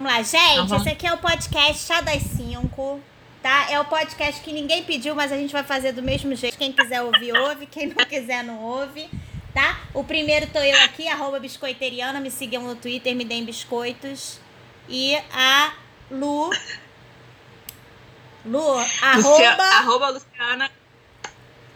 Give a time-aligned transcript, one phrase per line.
[0.00, 0.74] Vamos lá, gente.
[0.74, 3.02] Esse aqui é o podcast Chá das 5,
[3.42, 3.70] tá?
[3.70, 6.56] É o podcast que ninguém pediu, mas a gente vai fazer do mesmo jeito.
[6.56, 7.66] Quem quiser ouvir, ouve.
[7.66, 9.10] Quem não quiser, não ouve,
[9.52, 9.78] tá?
[9.92, 12.18] O primeiro tô eu aqui, arroba biscoiteriana.
[12.18, 14.40] Me sigam no Twitter, me deem biscoitos.
[14.88, 15.74] E a
[16.10, 16.48] Lu.
[18.46, 19.62] Lu, arroba.
[19.62, 20.70] arroba Luciana.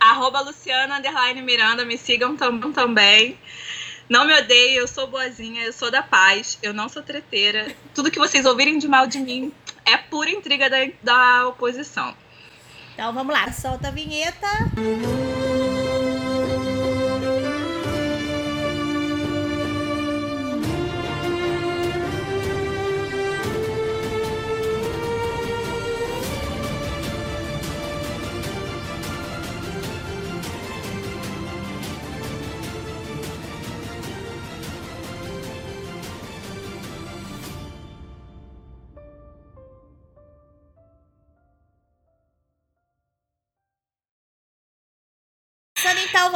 [0.00, 3.38] Arroba Luciana Underline Miranda, me sigam tam, também.
[4.08, 7.74] Não me odeiem, eu sou boazinha, eu sou da paz, eu não sou treteira.
[7.94, 9.52] Tudo que vocês ouvirem de mal de mim
[9.84, 12.14] é pura intriga da, da oposição.
[12.92, 14.46] Então vamos lá, solta a vinheta.
[14.72, 15.43] Então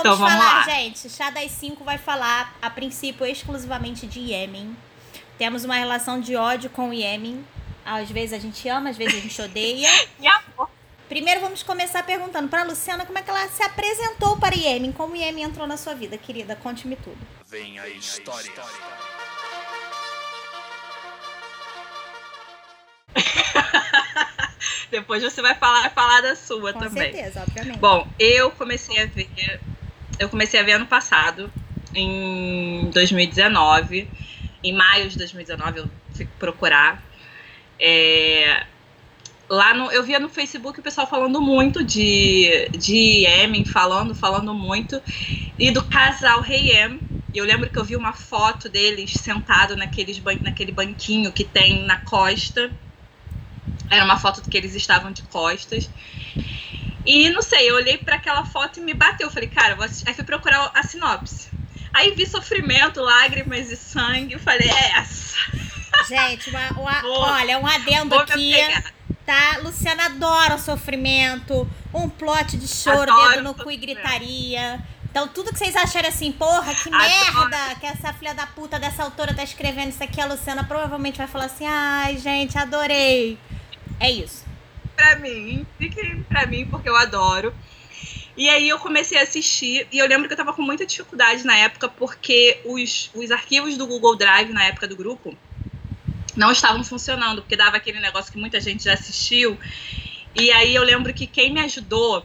[0.03, 0.75] vamos, Então, vamos falar, lá.
[0.75, 1.09] gente.
[1.11, 4.77] Chá das 5 vai falar, a princípio, exclusivamente de Iêmen.
[5.37, 7.45] Temos uma relação de ódio com o Iêmen.
[7.85, 9.89] Às vezes a gente ama, às vezes a gente odeia.
[10.21, 10.69] E amor.
[11.09, 15.17] Primeiro vamos começar perguntando para Luciana como é que ela se apresentou para Iêmen, como
[15.17, 16.55] Iêmen entrou na sua vida, querida.
[16.57, 17.19] Conte-me tudo.
[17.49, 18.53] Vem a história.
[24.91, 27.13] Depois você vai falar, falar da sua Com também.
[27.13, 27.79] certeza, obviamente.
[27.79, 29.29] Bom, eu comecei a ver.
[30.19, 31.53] Eu comecei a ver ano passado,
[31.95, 34.09] em 2019.
[34.63, 37.03] Em maio de 2019 eu fui procurar.
[37.79, 38.67] É,
[39.49, 44.55] lá no, eu via no Facebook o pessoal falando muito de, de Yemen, falando, falando
[44.55, 45.01] muito.
[45.59, 47.03] E do casal Reyem.
[47.35, 51.85] Eu lembro que eu vi uma foto deles sentado naqueles, ban- naquele banquinho que tem
[51.85, 52.71] na costa.
[53.91, 55.91] Era uma foto que eles estavam de costas.
[57.09, 59.29] E não sei, eu olhei para aquela foto e me bateu.
[59.29, 61.49] Eu falei, cara, vou aí fui procurar a sinopse.
[61.95, 64.35] Aí vi sofrimento, lágrimas e sangue.
[64.35, 65.35] Eu falei, é essa.
[66.07, 68.55] Gente, uma- uma- Vou- olha, um adendo aqui.
[69.25, 69.59] Tá?
[69.63, 74.81] Luciana adora o sofrimento, um plot de choro, Adoro dedo no cu e gritaria.
[75.11, 77.49] Então, tudo que vocês acharem assim, porra, que Adoro.
[77.51, 81.19] merda que essa filha da puta dessa autora tá escrevendo isso aqui, a Luciana provavelmente
[81.19, 83.39] vai falar assim: ai, gente, adorei.
[84.01, 84.48] É isso.
[84.99, 87.55] Pra mim, fiquem pra mim, porque eu adoro.
[88.37, 91.45] E aí eu comecei a assistir, e eu lembro que eu tava com muita dificuldade
[91.45, 95.37] na época, porque os, os arquivos do Google Drive, na época do grupo,
[96.37, 99.57] não estavam funcionando, porque dava aquele negócio que muita gente já assistiu.
[100.35, 102.25] E aí eu lembro que quem me ajudou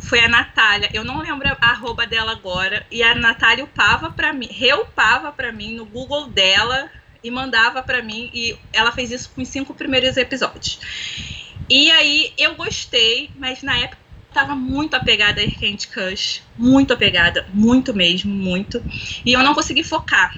[0.00, 0.90] foi a Natália.
[0.92, 2.86] Eu não lembro a arroba dela agora.
[2.90, 6.88] E a Natália upava pra mim, reupava pra mim no Google dela
[7.22, 8.30] e mandava pra mim.
[8.32, 10.78] E ela fez isso com os cinco primeiros episódios.
[11.74, 13.96] E aí eu gostei, mas na época
[14.30, 16.42] tava muito apegada a Candy Kush.
[16.58, 18.84] Muito apegada, muito mesmo, muito.
[19.24, 20.36] E eu não consegui focar.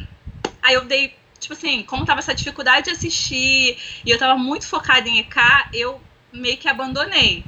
[0.62, 4.64] Aí eu dei, tipo assim, como tava essa dificuldade de assistir e eu tava muito
[4.64, 5.36] focada em EK,
[5.72, 6.00] eu
[6.32, 7.44] meio que abandonei.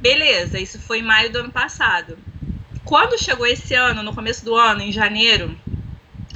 [0.00, 2.18] Beleza, isso foi em maio do ano passado.
[2.84, 5.56] Quando chegou esse ano, no começo do ano, em janeiro,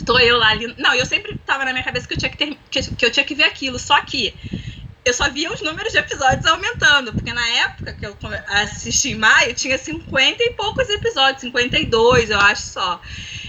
[0.05, 0.73] tô eu lá ali.
[0.79, 3.11] Não, eu sempre tava na minha cabeça que eu tinha que, ter, que, que eu
[3.11, 3.77] tinha que ver aquilo.
[3.77, 4.33] Só que
[5.07, 8.17] eu só via os números de episódios aumentando, porque na época que eu
[8.49, 13.01] assisti em maio, tinha 50 e poucos episódios, 52, eu acho só.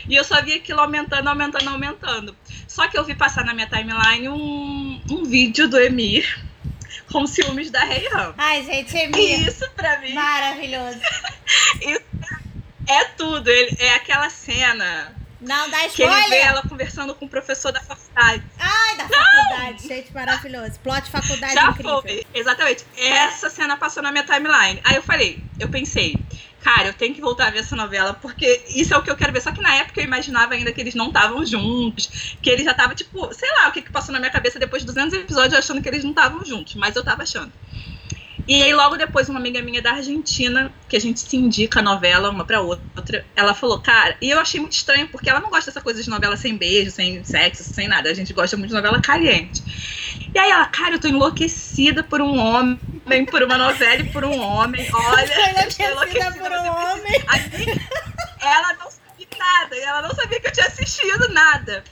[0.08, 2.38] E eu só via aquilo aumentando, aumentando, aumentando.
[2.68, 6.46] Só que eu vi passar na minha timeline um, um vídeo do Emir
[7.12, 8.36] com ciúmes da Reyhan.
[8.38, 9.48] Ai, gente, Emir.
[9.48, 11.00] isso pra mim Maravilhoso.
[12.88, 13.50] é tudo.
[13.50, 16.48] Ele, é aquela cena Não dá que ele vê spoiler.
[16.48, 18.44] ela conversando com o professor da faculdade.
[18.60, 20.80] Ai, da faculdade, gente, maravilhoso.
[20.80, 22.02] Plot faculdade Já incrível.
[22.02, 22.26] foi.
[22.34, 22.86] Exatamente.
[22.98, 24.80] Essa cena passou na minha timeline.
[24.84, 26.16] Aí eu falei, eu pensei,
[26.62, 29.16] cara, eu tenho que voltar a ver essa novela, porque isso é o que eu
[29.16, 29.42] quero ver.
[29.42, 32.72] Só que na época eu imaginava ainda que eles não estavam juntos, que eles já
[32.72, 35.54] estavam, tipo, sei lá o que, que passou na minha cabeça depois de 200 episódios
[35.54, 37.52] achando que eles não estavam juntos, mas eu tava achando.
[38.48, 41.84] E aí, logo depois, uma amiga minha da Argentina, que a gente se indica a
[41.84, 45.50] novela uma pra outra, ela falou, cara, e eu achei muito estranho, porque ela não
[45.50, 48.10] gosta dessa coisa de novela sem beijo, sem sexo, sem nada.
[48.10, 49.62] A gente gosta muito de novela caliente.
[50.34, 52.80] E aí ela, cara, eu tô enlouquecida por um homem,
[53.30, 54.88] por uma novela e por um homem.
[54.94, 57.24] Olha, eu estou enlouquecida por um homem.
[57.28, 57.82] Aí,
[58.40, 61.84] ela não sabia nada, ela não sabia que eu tinha assistido nada.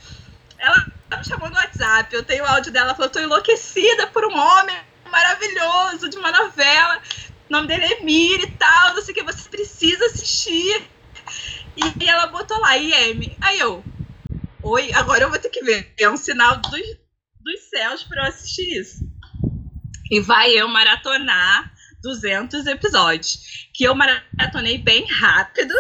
[0.58, 0.86] Ela
[1.18, 4.38] me chamou no WhatsApp, eu tenho o áudio dela, ela falou, tô enlouquecida por um
[4.38, 7.02] homem maravilhoso de uma novela.
[7.50, 10.90] O nome dele é Emir e tal, não sei o que, você precisa assistir.
[11.78, 13.36] E ela botou lá, IM.
[13.40, 13.84] Aí eu,
[14.62, 15.94] oi, agora eu vou ter que ver.
[15.98, 19.06] É um sinal dos, dos céus para eu assistir isso.
[20.12, 23.70] E vai eu maratonar 200 episódios.
[23.74, 25.74] Que eu maratonei bem rápido,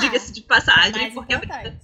[0.00, 1.78] diga-se de passagem, porque importante.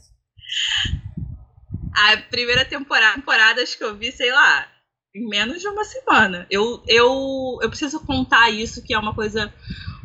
[1.95, 4.74] a primeira temporada, temporadas que eu vi, sei lá,
[5.15, 6.47] em menos de uma semana.
[6.51, 9.53] Eu, eu, eu preciso contar isso, que é uma coisa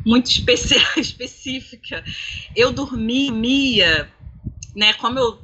[0.06, 2.04] muito especial, específica.
[2.54, 4.10] Eu dormia,
[4.74, 4.92] né?
[4.94, 5.38] Como eu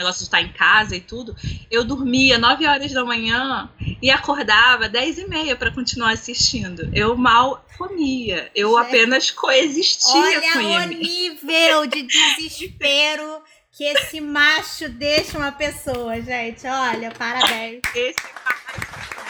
[0.00, 1.36] negócio de estar em casa e tudo,
[1.70, 6.90] eu dormia 9 horas da manhã e acordava 10 e meia para continuar assistindo.
[6.94, 10.68] Eu mal comia, eu apenas coexistia olha com ele.
[10.68, 16.66] Olha o nível de desespero que esse macho deixa uma pessoa, gente.
[16.66, 17.80] Olha, parabéns.
[17.94, 18.20] Esse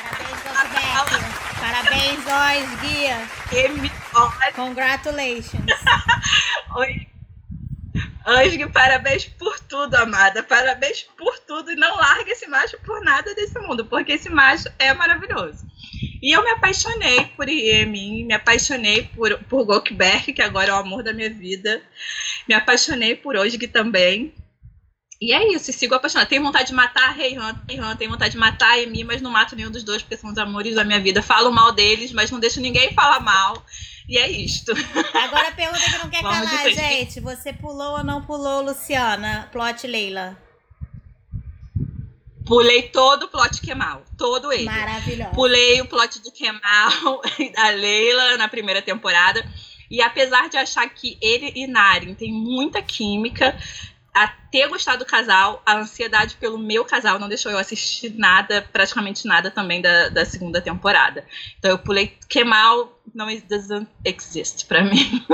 [0.01, 0.43] Parabéns,
[0.73, 1.61] Beck.
[1.61, 3.29] Parabéns, Ois, guia.
[4.55, 5.67] Congratulations.
[6.77, 7.07] Oi.
[8.27, 10.43] Ange, parabéns por tudo, amada.
[10.43, 11.73] Parabéns por tudo.
[11.73, 15.67] E não larga esse macho por nada desse mundo, porque esse macho é maravilhoso.
[16.23, 20.77] E eu me apaixonei por Iemin, me apaixonei por, por Gokberg, que agora é o
[20.77, 21.83] amor da minha vida.
[22.47, 24.35] Me apaixonei por Osg também.
[25.21, 26.29] E é isso, sigo apaixonada.
[26.29, 29.55] Tenho vontade de matar a Reihan, tenho vontade de matar a Emi, mas não mato
[29.55, 31.23] nenhum dos dois, porque são os amores da minha vida.
[31.23, 33.63] Falo mal deles, mas não deixo ninguém falar mal.
[34.11, 34.73] E é isto.
[35.15, 37.21] Agora a pergunta que não quer Vamos calar, gente.
[37.21, 39.49] Você pulou ou não pulou, Luciana?
[39.53, 40.37] Plot Leila.
[42.45, 44.03] Pulei todo o plot Kemal.
[44.19, 44.65] Todo ele.
[44.65, 45.31] Maravilhoso.
[45.31, 49.49] Pulei o plot do Kemal e da Leila na primeira temporada.
[49.89, 53.57] E apesar de achar que ele e Naren têm muita química,
[54.13, 58.67] a ter gostado do casal, a ansiedade pelo meu casal não deixou eu assistir nada,
[58.73, 61.25] praticamente nada também da, da segunda temporada.
[61.59, 65.25] Então eu pulei Kemal não doesn't exist para mim.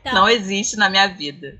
[0.00, 1.58] Então, não existe na minha vida.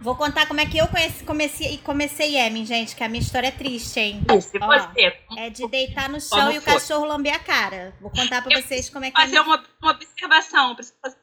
[0.00, 3.48] Vou contar como é que eu conheci, comecei comecei Emin, gente, que a minha história
[3.48, 4.22] é triste, hein?
[4.36, 5.16] Isso, Ó, você.
[5.36, 7.94] É de deitar no chão e o cachorro lamber a cara.
[8.00, 9.38] Vou contar para vocês como é que fazer é.
[9.38, 11.16] Fazer uma, uma observação, fazer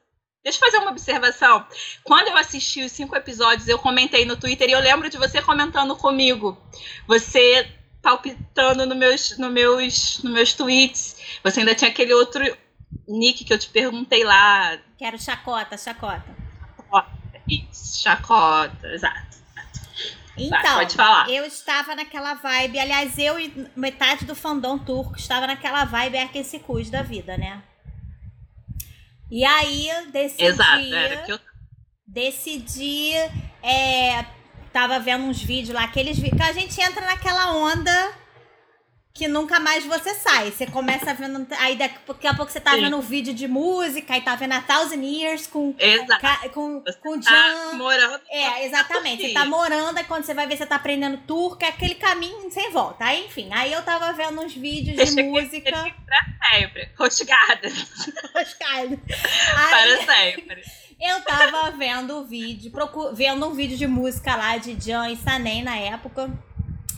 [0.44, 1.66] Deixa eu fazer uma observação.
[2.04, 5.42] Quando eu assisti os cinco episódios, eu comentei no Twitter e eu lembro de você
[5.42, 6.62] comentando comigo.
[7.08, 7.66] Você
[8.02, 11.16] palpitando no meus, no meus, no meus tweets.
[11.42, 12.44] Você ainda tinha aquele outro
[13.08, 14.78] nick que eu te perguntei lá.
[14.98, 16.44] Quero chacota, chacota.
[17.48, 19.34] Isso, chacota, exato.
[20.36, 21.30] Então, pode falar.
[21.30, 26.90] eu estava naquela vibe, aliás, eu e metade do fandom turco estava naquela vibe Erkensicus
[26.90, 27.62] da vida, né?
[29.30, 30.44] E aí decidi.
[30.44, 31.40] Exato, era que eu.
[32.08, 33.14] Decidi.
[33.62, 34.26] É,
[34.72, 36.38] tava vendo uns vídeos lá, aqueles vídeos.
[36.38, 38.16] Que a gente entra naquela onda
[39.14, 40.52] que nunca mais você sai.
[40.52, 41.46] Você começa vendo.
[41.60, 42.82] Aí daqui a pouco você tá Sim.
[42.82, 45.76] vendo um vídeo de música, aí tá vendo a Thousand Years com.
[45.78, 46.50] Exato.
[46.50, 47.78] Com, você com tá Jan.
[47.78, 48.22] morando.
[48.30, 49.28] É, exatamente.
[49.28, 52.50] Você tá morando, aí quando você vai ver, você tá aprendendo turco, é aquele caminho
[52.50, 53.06] sem volta.
[53.06, 55.72] Aí, enfim, aí eu tava vendo uns vídeos de música.
[56.06, 56.90] Pra sempre.
[56.98, 57.74] Roscadas.
[58.36, 59.00] Roscadas.
[59.70, 60.64] Para sempre.
[61.00, 63.14] Eu tava vendo o vídeo, procur...
[63.14, 66.32] vendo um vídeo de música lá de Jan e Sanem na época.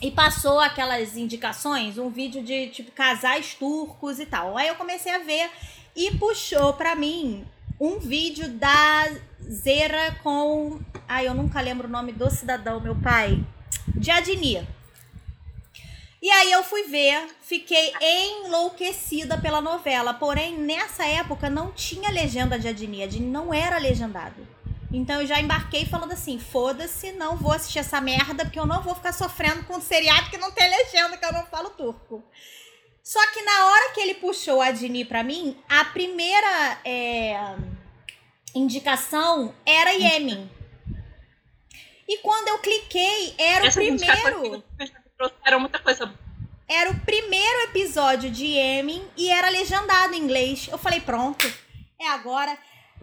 [0.01, 4.57] E passou aquelas indicações, um vídeo de tipo casais turcos e tal.
[4.57, 5.49] Aí eu comecei a ver
[5.95, 7.45] e puxou para mim
[7.79, 9.09] um vídeo da
[9.41, 10.79] Zera com.
[11.07, 13.43] Ai, eu nunca lembro o nome do cidadão, meu pai.
[13.87, 14.65] De Adnir.
[16.21, 20.13] E aí eu fui ver, fiquei enlouquecida pela novela.
[20.13, 23.03] Porém, nessa época não tinha legenda de Adnir.
[23.03, 24.45] Adnir não era legendado.
[24.95, 28.81] Então eu já embarquei falando assim: foda-se, não vou assistir essa merda, porque eu não
[28.81, 32.23] vou ficar sofrendo com um seriado que não tem legenda, que eu não falo turco.
[33.03, 37.55] Só que na hora que ele puxou a Dini pra mim, a primeira é,
[38.55, 40.49] indicação era Yemen.
[42.07, 44.63] E quando eu cliquei, era o primeiro.
[45.45, 46.13] Era muita coisa.
[46.67, 50.67] Era o primeiro episódio de Yemen e era legendado em inglês.
[50.71, 51.45] Eu falei, pronto,
[51.99, 52.57] é agora.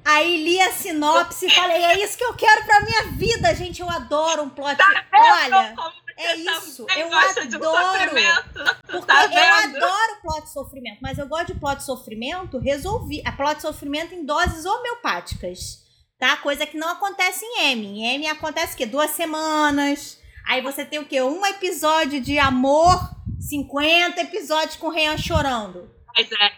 [0.05, 3.81] Aí li a sinopse e falei, é isso que eu quero pra minha vida, gente.
[3.81, 4.77] Eu adoro um plot.
[4.77, 5.75] Tá Olha,
[6.19, 6.87] é isso.
[6.97, 8.11] Eu adoro.
[8.87, 13.23] porque tá eu adoro plot sofrimento, mas eu gosto de plot sofrimento resolvi.
[13.25, 15.83] A plot sofrimento em doses homeopáticas.
[16.19, 16.37] Tá?
[16.37, 17.87] Coisa que não acontece em M.
[17.87, 18.87] Em M acontece o quê?
[18.87, 20.21] Duas semanas.
[20.47, 21.23] Aí você tem o quê?
[21.23, 22.99] Um episódio de amor,
[23.41, 25.91] 50 episódios com o Ryan chorando.
[26.17, 26.53] Mas é,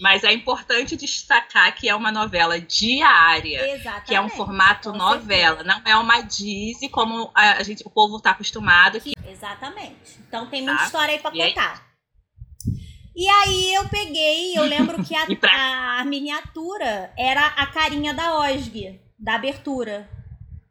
[0.00, 4.06] mas é importante destacar que é uma novela diária, Exatamente.
[4.06, 8.16] que é um formato novela, não é uma Disney como a, a gente, o povo
[8.16, 9.00] está acostumado.
[9.00, 9.14] Que...
[9.26, 10.18] Exatamente.
[10.26, 10.84] Então tem muita tá?
[10.84, 11.88] história aí para contar.
[13.16, 15.98] E aí eu peguei, eu lembro que a, pra...
[15.98, 20.08] a, miniatura era a carinha da Osg, da abertura,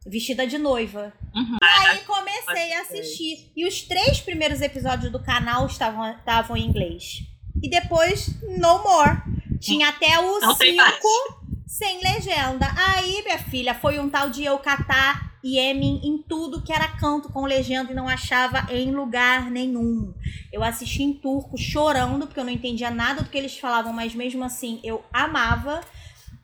[0.05, 1.11] vestida de noiva.
[1.35, 1.57] Uhum.
[1.61, 3.51] E aí comecei a assistir.
[3.53, 7.23] E os três primeiros episódios do canal estavam, estavam em inglês.
[7.61, 9.21] E depois, no more.
[9.59, 10.95] Tinha até o Não tem mais.
[10.95, 12.67] 5 sem legenda.
[12.75, 17.29] Aí, minha filha, foi um tal de eu catar Yemen em tudo que era canto
[17.29, 20.13] com legenda e não achava em lugar nenhum.
[20.51, 24.15] Eu assisti em turco chorando, porque eu não entendia nada do que eles falavam, mas
[24.15, 25.81] mesmo assim eu amava.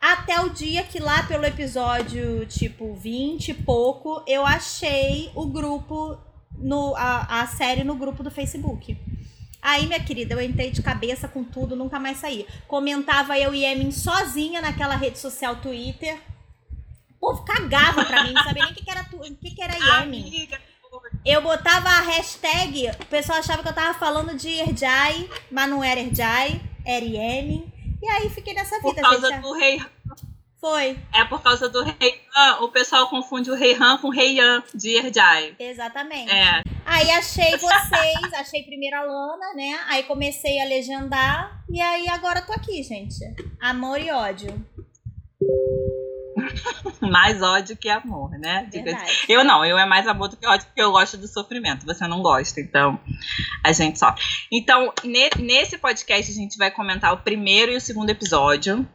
[0.00, 6.18] Até o dia que lá pelo episódio, tipo, 20 e pouco, eu achei o grupo,
[6.58, 8.96] no, a, a série no grupo do Facebook.
[9.64, 12.46] Aí, minha querida, eu entrei de cabeça com tudo, nunca mais saí.
[12.68, 16.20] Comentava eu e Emin sozinha naquela rede social Twitter.
[17.10, 19.62] O povo cagava pra mim, não sabia nem o que, que era, tu- que, que
[19.62, 20.46] era Yemen.
[21.24, 25.82] Eu botava a hashtag, o pessoal achava que eu tava falando de Erjai, mas não
[25.82, 27.72] era Erjai, era Yemen.
[28.02, 29.40] E aí fiquei nessa por vida, causa gente.
[29.40, 29.82] do rei.
[30.64, 32.64] Foi, É por causa do rei Han.
[32.64, 35.54] O pessoal confunde o rei Han com o rei Yan de Erjai.
[35.58, 36.30] exatamente.
[36.32, 36.62] É.
[36.86, 39.78] Aí achei vocês, achei primeiro a Lana, né?
[39.88, 41.62] Aí comecei a legendar.
[41.68, 43.18] E aí agora tô aqui, gente.
[43.60, 44.48] Amor e ódio.
[47.02, 48.66] Mais ódio que amor, né?
[49.28, 51.84] Eu não, eu é mais amor do que ódio, porque eu gosto do sofrimento.
[51.84, 52.98] Você não gosta, então
[53.62, 54.22] a gente sofre.
[54.50, 58.88] Então, ne- nesse podcast, a gente vai comentar o primeiro e o segundo episódio.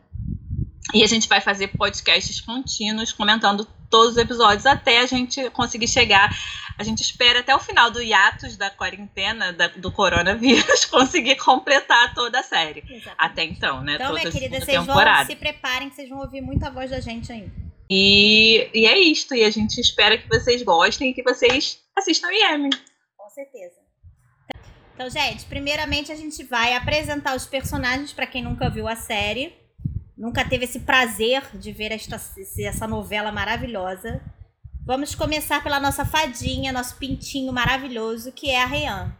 [0.94, 5.88] E a gente vai fazer podcasts contínuos comentando todos os episódios até a gente conseguir
[5.88, 6.30] chegar.
[6.78, 12.14] A gente espera até o final do hiatus da quarentena da- do coronavírus conseguir completar
[12.14, 12.80] toda a série.
[12.80, 13.14] Exatamente.
[13.18, 13.96] Até então, né?
[13.96, 15.26] Então, toda minha querida, vocês vão temporada.
[15.26, 17.52] se preparem que vocês vão ouvir muita voz da gente ainda.
[17.90, 19.36] E, e é isto.
[19.36, 22.70] E a gente espera que vocês gostem e que vocês assistam Yemi.
[23.18, 23.76] Com certeza.
[24.96, 29.54] Então, gente, primeiramente a gente vai apresentar os personagens para quem nunca viu a série.
[30.20, 32.22] Nunca teve esse prazer de ver esta,
[32.60, 34.22] essa novela maravilhosa.
[34.86, 39.16] Vamos começar pela nossa fadinha, nosso pintinho maravilhoso, que é a Reian.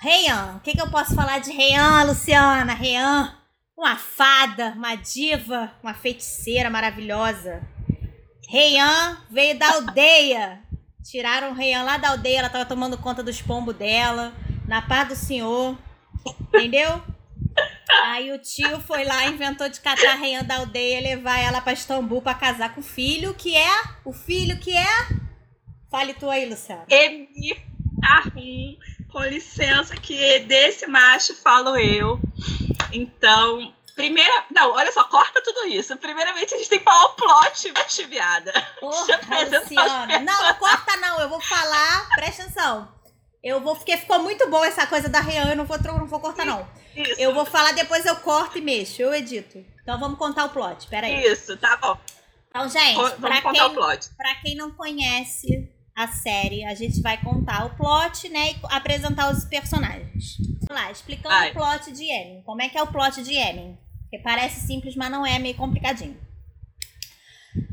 [0.00, 2.72] Reian, o que, que eu posso falar de Reian, Luciana?
[2.72, 3.34] Reian,
[3.76, 7.60] uma fada, uma diva, uma feiticeira maravilhosa.
[8.48, 10.62] Reian veio da aldeia.
[11.02, 14.32] Tiraram o Reian lá da aldeia, ela tava tomando conta dos pombos dela,
[14.68, 15.76] na paz do senhor.
[16.54, 17.02] Entendeu?
[18.04, 21.60] Aí o tio foi lá, inventou de catar a Reian da aldeia e levar ela
[21.60, 23.82] pra Istambul pra casar com o filho, que é.
[24.04, 25.08] O filho que é.
[25.90, 26.84] Fale tu aí, Luciano.
[26.88, 27.62] Emir
[28.04, 28.76] Arrum,
[29.10, 32.20] com licença, que desse macho falo eu.
[32.92, 34.44] Então, primeira.
[34.50, 35.96] Não, olha só, corta tudo isso.
[35.96, 37.74] Primeiramente, a gente tem que falar o plot, eu
[38.80, 40.18] Porra, Luciana.
[40.20, 42.96] Não, não corta não, eu vou falar, presta atenção.
[43.42, 46.20] Eu vou, porque ficou muito bom essa coisa da Reian, eu não vou, não vou
[46.20, 46.68] cortar não.
[47.02, 49.64] Isso, Eu vou falar, depois eu corto e mexo, eu edito.
[49.82, 51.24] Então vamos contar o plot, peraí.
[51.26, 51.96] isso, tá bom.
[52.48, 54.08] Então, gente, Vamos contar o quem, plot.
[54.16, 59.30] pra quem não conhece a série, a gente vai contar o plot, né, e apresentar
[59.30, 60.36] os personagens.
[60.66, 62.42] Vamos lá, explicando o plot de Yemen.
[62.44, 63.76] Como é que é o plot de Yemen?
[64.02, 66.16] Porque parece simples, mas não é, é meio complicadinho.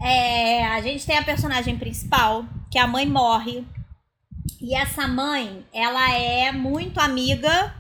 [0.01, 3.65] É, a gente tem a personagem principal, que a mãe morre.
[4.60, 7.74] E essa mãe, ela é muito amiga.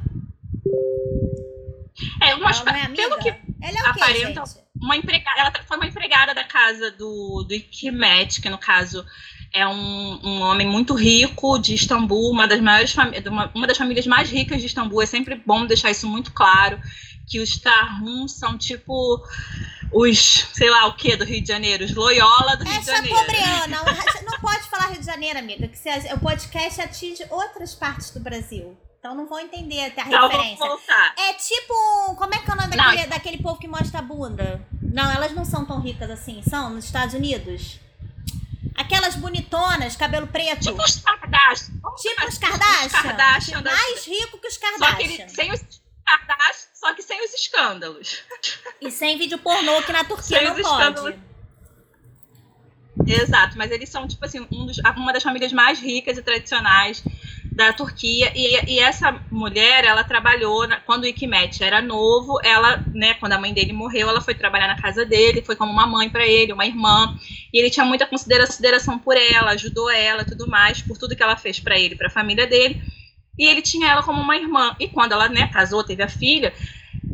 [2.21, 4.65] É, uma, Ela é pelo que ela é quê, aparenta- gente?
[4.81, 9.05] uma empregada, ela foi uma empregada da casa do, do Ikimet, que no caso
[9.53, 13.77] é um, um homem muito rico de Istambul, uma das maiores famílias, uma, uma das
[13.77, 15.01] famílias mais ricas de Istambul.
[15.01, 16.77] É sempre bom deixar isso muito claro,
[17.27, 19.23] que os Tarhum são tipo
[19.93, 22.85] os, sei lá o que, do Rio de Janeiro, os Loyola do Rio É de
[22.85, 23.15] Janeiro.
[23.17, 23.85] Chateaubriand, não,
[24.31, 28.19] não pode falar Rio de Janeiro, amiga, que se- o podcast atinge outras partes do
[28.19, 28.77] Brasil.
[29.05, 31.13] Então não vão entender até a vamos referência.
[31.19, 34.01] É tipo, como é que é o nome Não, daquele, daquele povo que mostra a
[34.01, 34.67] bunda?
[34.81, 37.79] Não, elas não são tão ricas assim, são nos Estados Unidos?
[38.75, 40.59] Aquelas bonitonas, cabelo preto.
[40.61, 41.73] Tipo os Kardashian.
[42.01, 42.89] Tipo os Kardashian.
[42.89, 45.29] Kardashian da- mais rico que os Só que Kardashian.
[45.29, 45.61] sem os
[46.03, 48.23] Kardashian, só que sem os escândalos.
[48.81, 50.81] E sem vídeo pornô, que na Turquia Sem não os pode.
[50.81, 51.15] escândalos.
[53.07, 57.03] Exato, mas eles são, tipo assim, um dos- uma das famílias mais ricas e tradicionais
[57.55, 58.31] da Turquia.
[58.35, 63.33] E, e essa mulher, ela trabalhou, na- quando o Ikimet era novo, ela, né, quando
[63.33, 66.27] a mãe dele morreu, ela foi trabalhar na casa dele, foi como uma mãe para
[66.27, 67.09] ele, uma irmã.
[67.53, 71.23] E ele tinha muita considera- consideração por ela, ajudou ela tudo mais, por tudo que
[71.23, 72.77] ela fez para ele, para a família dele.
[73.37, 74.75] E ele tinha ela como uma irmã.
[74.79, 76.53] E quando ela, né, casou, teve a filha,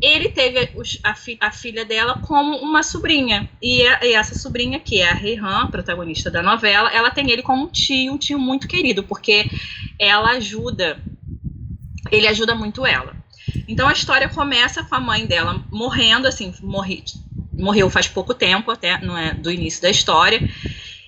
[0.02, 0.70] ele teve
[1.04, 3.48] a, fi- a filha dela como uma sobrinha.
[3.62, 7.44] E, a- e essa sobrinha, que é a Rehan, protagonista da novela, ela tem ele
[7.44, 9.48] como um tio, um tio muito querido, porque
[10.00, 11.00] ela ajuda,
[12.12, 13.16] ele ajuda muito ela.
[13.68, 17.04] Então a história começa com a mãe dela morrendo, assim, morri,
[17.54, 20.42] morreu faz pouco tempo, até não é do início da história,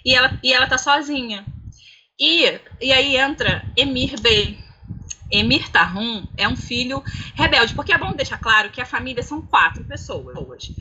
[0.05, 1.45] e ela, e ela tá sozinha.
[2.19, 4.57] E, e aí entra Emir Bey.
[5.33, 9.41] Emir Tahum é um filho rebelde, porque é bom deixar claro que a família são
[9.41, 10.71] quatro pessoas.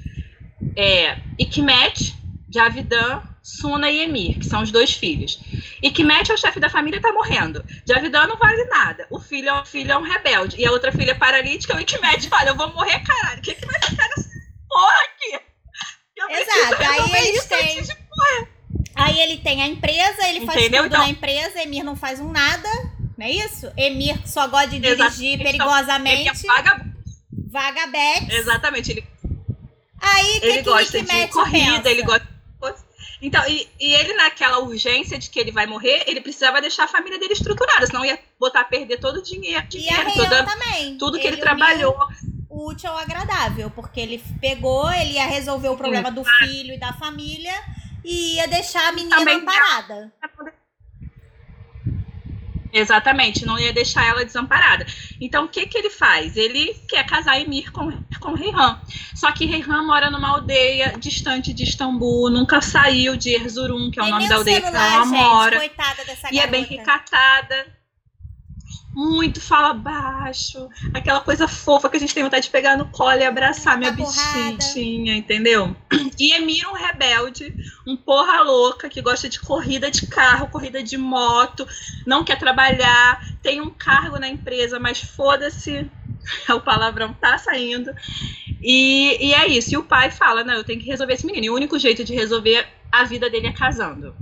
[0.76, 2.14] É, Ikmet,
[2.52, 5.40] Javidan, Suna e Emir, que são os dois filhos.
[5.82, 7.64] Ikmet é o chefe da família e tá morrendo.
[7.88, 9.06] Javidan não vale nada.
[9.10, 10.56] O filho, é, o filho é um rebelde.
[10.60, 11.74] E a outra filha é paralítica.
[11.74, 13.38] O Ikmet fala, eu vou morrer, caralho.
[13.38, 14.28] O que, que vai ficar nessa
[14.68, 15.44] porra aqui?
[16.14, 16.82] Eu Exato.
[16.82, 17.82] Aí eles têm...
[18.94, 20.82] Aí ele tem a empresa, ele faz Entendeu?
[20.82, 21.04] tudo então...
[21.04, 22.68] na empresa, Emir não faz um nada,
[23.22, 23.72] não é isso?
[23.76, 25.44] Emir só gosta de dirigir Exato.
[25.44, 26.44] perigosamente.
[26.44, 26.92] Então, é vaga...
[27.30, 28.34] Vagabete.
[28.34, 28.90] Exatamente.
[28.90, 29.06] Ele,
[30.00, 31.90] Aí, ele que gosta de corrida, pensa?
[31.90, 32.32] ele gosta
[33.20, 36.88] então, e, e, ele, naquela urgência de que ele vai morrer, ele precisava deixar a
[36.88, 39.64] família dele estruturada, senão ia botar a perder todo o dinheiro.
[39.72, 40.98] E a toda, também.
[40.98, 41.96] Tudo que ele, ele trabalhou.
[42.50, 46.78] O útil ao agradável, porque ele pegou, ele ia resolver o problema do filho e
[46.78, 47.54] da família
[48.04, 50.12] e ia deixar a menina também parada.
[52.72, 54.86] Exatamente, não ia deixar ela desamparada.
[55.20, 56.36] Então, o que que ele faz?
[56.36, 58.80] Ele quer casar Emir com, com Reihan.
[59.14, 64.02] Só que Reihan mora numa aldeia distante de Istambul, nunca saiu de Erzurum, que é
[64.02, 65.56] o nome da aldeia celular, que ela gente, mora.
[65.58, 66.42] Coitada dessa e garota.
[66.42, 67.81] é bem recatada
[68.94, 73.18] muito fala baixo, aquela coisa fofa que a gente tem vontade de pegar no colo
[73.18, 75.74] e abraçar minha bichinha, entendeu?
[76.18, 77.54] E Emir um rebelde,
[77.86, 81.66] um porra louca que gosta de corrida de carro, corrida de moto,
[82.06, 85.90] não quer trabalhar, tem um cargo na empresa, mas foda-se,
[86.50, 87.90] o palavrão tá saindo.
[88.60, 89.74] E, e é isso.
[89.74, 91.46] E o pai fala: não, eu tenho que resolver esse menino.
[91.46, 94.14] E o único jeito de resolver a vida dele é casando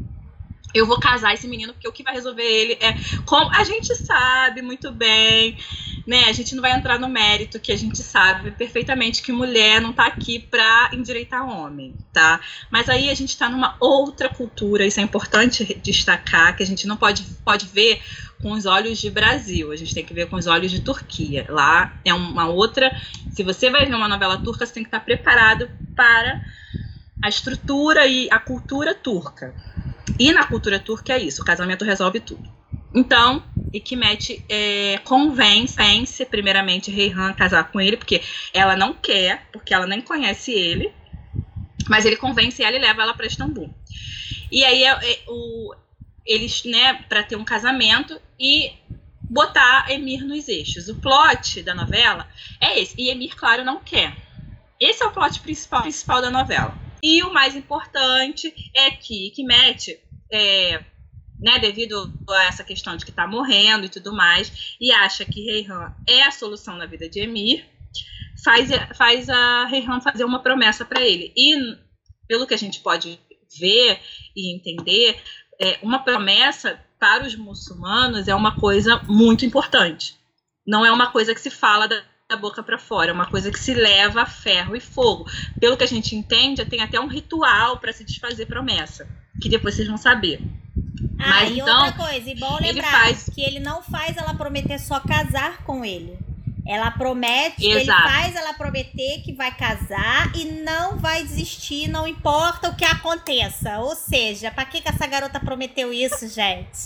[0.75, 3.95] eu vou casar esse menino porque o que vai resolver ele é como a gente
[3.95, 5.57] sabe muito bem,
[6.07, 6.25] né?
[6.25, 9.93] A gente não vai entrar no mérito que a gente sabe perfeitamente que mulher não
[9.93, 12.41] tá aqui para endireitar homem, tá?
[12.71, 16.87] Mas aí a gente tá numa outra cultura, isso é importante destacar que a gente
[16.87, 18.01] não pode pode ver
[18.43, 21.45] com os olhos de Brasil, a gente tem que ver com os olhos de Turquia.
[21.49, 22.91] Lá é uma outra.
[23.31, 26.41] Se você vai ver uma novela turca, você tem que estar preparado para
[27.23, 29.55] a estrutura e a cultura turca.
[30.19, 32.49] E na cultura turca é isso, o casamento resolve tudo.
[32.95, 38.21] Então, Ikmet é, convence, primeiramente, Reihan casar com ele, porque
[38.53, 40.93] ela não quer, porque ela nem conhece ele,
[41.89, 43.73] mas ele convence ela e leva ela para Istambul.
[44.51, 45.75] E aí é, é, o,
[46.27, 48.73] eles, né, para ter um casamento e
[49.21, 50.89] botar Emir nos eixos.
[50.89, 52.29] O plot da novela
[52.61, 52.95] é esse.
[52.99, 54.17] E Emir, claro, não quer.
[54.79, 56.77] Esse é o plot principal, principal da novela.
[57.03, 59.99] E o mais importante é que Ikmet,
[60.31, 60.85] é,
[61.39, 65.45] né, devido a essa questão de que está morrendo e tudo mais, e acha que
[65.45, 67.65] Reihan é a solução na vida de Emir,
[68.45, 71.33] faz, faz a Reihan fazer uma promessa para ele.
[71.37, 71.57] E,
[72.29, 73.19] pelo que a gente pode
[73.59, 74.01] ver
[74.37, 75.21] e entender,
[75.61, 80.15] é, uma promessa para os muçulmanos é uma coisa muito importante.
[80.67, 83.51] Não é uma coisa que se fala da, da boca para fora, é uma coisa
[83.51, 85.29] que se leva a ferro e fogo.
[85.59, 89.09] Pelo que a gente entende, tem até um ritual para se desfazer promessa,
[89.43, 90.41] que depois vocês vão saber.
[91.19, 93.29] Ah, Mas, e então, outra coisa, e bom lembrar faz...
[93.35, 96.17] que ele não faz ela prometer só casar com ele.
[96.67, 98.01] Ela promete, Exato.
[98.01, 102.85] ele faz ela prometer que vai casar e não vai desistir, não importa o que
[102.85, 103.79] aconteça.
[103.81, 106.79] Ou seja, pra que, que essa garota prometeu isso, gente?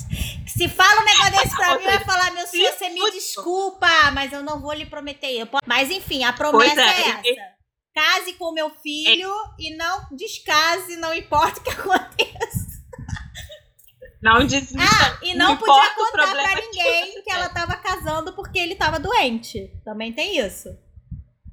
[0.47, 4.33] Se fala um negócio desse pra mim, vai falar, meu senhor, você me desculpa, mas
[4.33, 5.47] eu não vou lhe prometer.
[5.67, 7.55] Mas enfim, a promessa é, é essa.
[7.95, 9.55] Case com meu filho é.
[9.61, 12.64] e não descase, não importa o que aconteça.
[14.25, 14.79] Não desista.
[14.81, 18.99] Ah, e não, não podia contar pra ninguém que, ela tava casando porque ele tava
[18.99, 19.71] doente.
[19.85, 20.71] Também tem isso.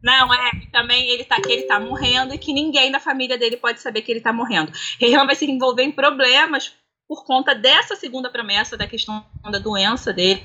[0.02, 3.58] Não, é, também ele tá que ele tá morrendo e que ninguém da família dele
[3.58, 4.72] pode saber que ele tá morrendo.
[4.98, 6.74] Reihan vai se envolver em problemas
[7.10, 10.42] por conta dessa segunda promessa da questão da doença dele.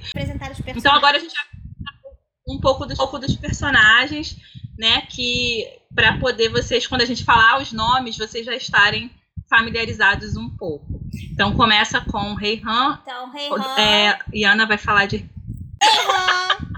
[0.77, 1.45] Então agora a gente vai
[2.49, 4.37] um pouco, do, um pouco dos personagens,
[4.77, 9.12] né, que para poder vocês quando a gente falar os nomes, vocês já estarem
[9.49, 10.95] familiarizados um pouco.
[11.33, 12.99] Então começa com Reihan.
[13.03, 13.79] Então, Reihan.
[13.79, 15.19] É, Iana vai falar de.
[15.83, 16.77] Reihan!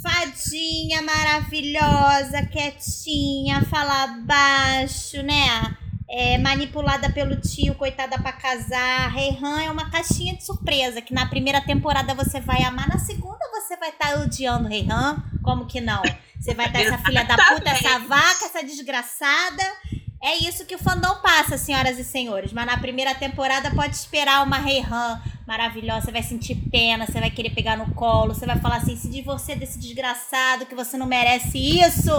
[0.00, 5.76] Fadinha maravilhosa, quietinha, fala baixo, né?
[6.08, 9.10] É, manipulada pelo tio, coitada pra casar.
[9.10, 13.38] Reihan é uma caixinha de surpresa, que na primeira temporada você vai amar, na segunda
[13.50, 15.22] você vai estar tá odiando Reihan.
[15.42, 16.00] Como que não?
[16.40, 19.64] Você vai estar essa filha da puta, essa vaca, essa desgraçada.
[20.20, 22.52] É isso que o fandom passa, senhoras e senhores.
[22.52, 26.06] Mas na primeira temporada pode esperar uma Reihan maravilhosa.
[26.06, 29.08] Você vai sentir pena, você vai querer pegar no colo, você vai falar assim: se
[29.08, 32.10] de você desse desgraçado que você não merece isso,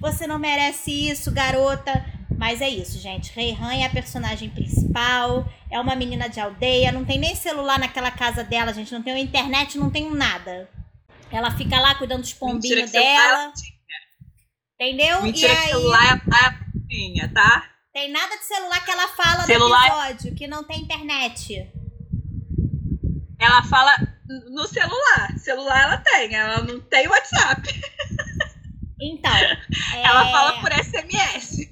[0.00, 2.04] você não merece isso, garota.
[2.38, 3.30] Mas é isso, gente.
[3.32, 8.10] Reihan é a personagem principal, é uma menina de aldeia, não tem nem celular naquela
[8.10, 10.68] casa dela, gente, não tem internet, não tem nada.
[11.30, 13.52] Ela fica lá cuidando dos pombinhos dela.
[14.74, 15.22] Entendeu?
[15.22, 16.61] Mentira e aí, que celular é
[16.92, 17.64] tinha, tá?
[17.92, 21.70] Tem nada de celular que ela fala Celular- no episódio, que não tem internet.
[23.38, 23.92] Ela fala
[24.50, 25.38] no celular.
[25.38, 27.62] Celular ela tem, ela não tem WhatsApp.
[29.00, 29.32] Então,
[29.96, 31.70] Ela é, fala por SMS.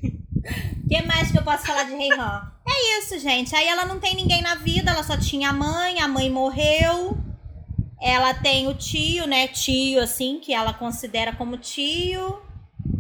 [0.85, 2.51] O que mais que eu posso falar de Reihan?
[2.67, 3.55] É isso, gente.
[3.55, 7.17] Aí ela não tem ninguém na vida, ela só tinha a mãe, a mãe morreu.
[8.03, 9.47] Ela tem o tio, né?
[9.49, 12.43] Tio, assim, que ela considera como tio.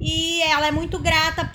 [0.00, 1.52] E ela é muito grata,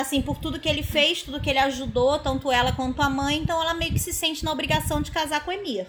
[0.00, 3.38] assim, por tudo que ele fez, tudo que ele ajudou, tanto ela quanto a mãe.
[3.38, 5.86] Então ela meio que se sente na obrigação de casar com Emir.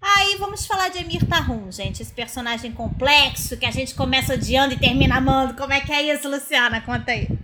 [0.00, 2.02] Aí vamos falar de Emir Tahum, gente.
[2.02, 5.54] Esse personagem complexo que a gente começa odiando e termina amando.
[5.54, 6.80] Como é que é isso, Luciana?
[6.80, 7.28] Conta aí.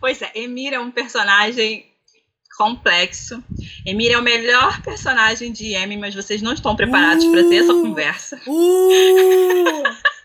[0.00, 1.84] Pois é, Emir é um personagem
[2.56, 3.42] complexo.
[3.86, 7.72] Emir é o melhor personagem de Amy, mas vocês não estão preparados para ter essa
[7.72, 7.82] Uh!
[7.82, 8.40] conversa.
[8.46, 9.82] Uh!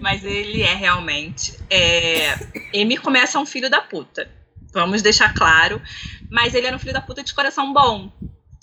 [0.00, 1.54] Mas ele é realmente.
[1.70, 2.38] É...
[2.72, 4.30] Emir começa um filho da puta.
[4.72, 5.80] Vamos deixar claro.
[6.30, 8.12] Mas ele era um filho da puta de coração bom.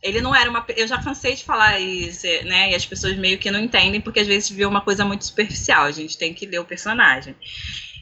[0.01, 0.65] Ele não era uma.
[0.75, 2.71] Eu já cansei de falar isso, né?
[2.71, 5.85] E as pessoas meio que não entendem, porque às vezes vê uma coisa muito superficial.
[5.85, 7.35] A gente tem que ler o personagem.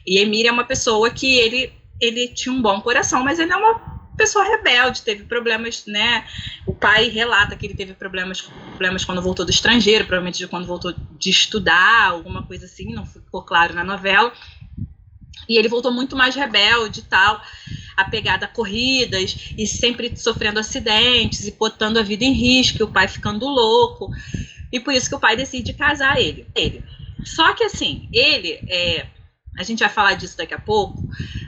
[0.06, 3.56] E Emir é uma pessoa que ele, ele tinha um bom coração, mas ele é
[3.56, 6.26] uma pessoa rebelde, teve problemas, né?
[6.66, 10.66] O pai relata que ele teve problemas, problemas quando voltou do estrangeiro, provavelmente de quando
[10.66, 14.30] voltou de estudar, alguma coisa assim, não ficou claro na novela.
[15.48, 17.40] E ele voltou muito mais rebelde e tal,
[17.96, 22.92] apegado a corridas, e sempre sofrendo acidentes e botando a vida em risco, e o
[22.92, 24.10] pai ficando louco.
[24.70, 26.46] E por isso que o pai decide casar ele.
[26.54, 26.84] ele.
[27.24, 29.06] Só que assim, ele é.
[29.58, 31.02] A gente vai falar disso daqui a pouco,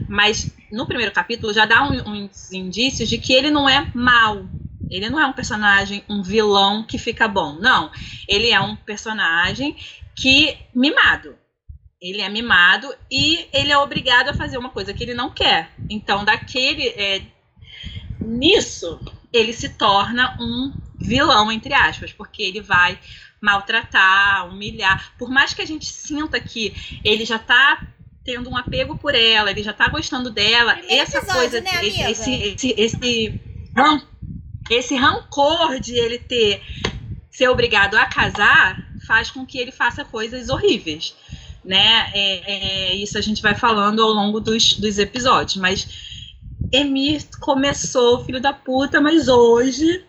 [0.08, 4.48] mas no primeiro capítulo já dá um- uns indícios de que ele não é mau.
[4.90, 7.54] Ele não é um personagem, um vilão que fica bom.
[7.54, 7.90] Não.
[8.26, 9.76] Ele é um personagem
[10.14, 11.37] que mimado.
[12.00, 15.70] Ele é mimado e ele é obrigado a fazer uma coisa que ele não quer.
[15.88, 16.88] Então, daquele.
[16.88, 17.22] é,
[18.20, 19.00] nisso,
[19.32, 22.98] ele se torna um vilão, entre aspas, porque ele vai
[23.40, 25.12] maltratar, humilhar.
[25.18, 27.87] Por mais que a gente sinta que ele já tá
[28.24, 31.70] tendo um apego por ela, ele já tá gostando dela, Primeiro essa episódio, coisa, né,
[31.87, 33.40] esse, esse, esse, esse,
[33.76, 34.02] ran-
[34.70, 36.62] esse rancor de ele ter
[37.30, 41.14] ser obrigado a casar faz com que ele faça coisas horríveis,
[41.64, 42.11] né?
[42.14, 45.88] É, é, isso a gente vai falando ao longo dos, dos episódios, mas
[46.70, 50.04] Emir começou, filho da puta, mas hoje,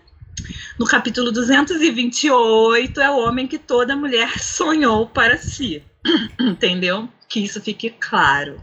[0.77, 5.81] no capítulo 228, é o homem que toda mulher sonhou para si.
[6.39, 7.09] Entendeu?
[7.29, 8.61] Que isso fique claro.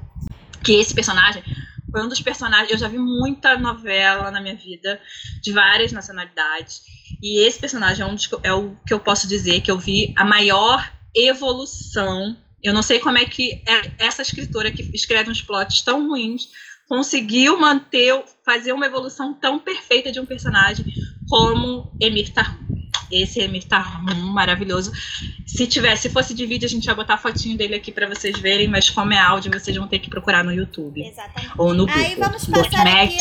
[0.63, 1.43] Que esse personagem
[1.91, 2.71] foi um dos personagens.
[2.71, 5.01] Eu já vi muita novela na minha vida,
[5.43, 6.83] de várias nacionalidades.
[7.23, 10.13] E esse personagem é, um dos, é o que eu posso dizer que eu vi
[10.17, 12.37] a maior evolução.
[12.63, 16.49] Eu não sei como é que é- essa escritora que escreve uns plots tão ruins
[16.89, 20.85] conseguiu manter, fazer uma evolução tão perfeita de um personagem
[21.29, 22.70] como Emir Tahum.
[23.11, 24.93] Esse Emir Tahum, maravilhoso.
[25.47, 28.09] Se tivesse, se fosse de vídeo, a gente ia botar a fotinho dele aqui para
[28.09, 31.03] vocês verem, mas como é áudio, vocês vão ter que procurar no YouTube.
[31.03, 31.53] Exatamente.
[31.59, 32.29] Ou no Aí Google.
[32.29, 33.19] vamos passar aqui.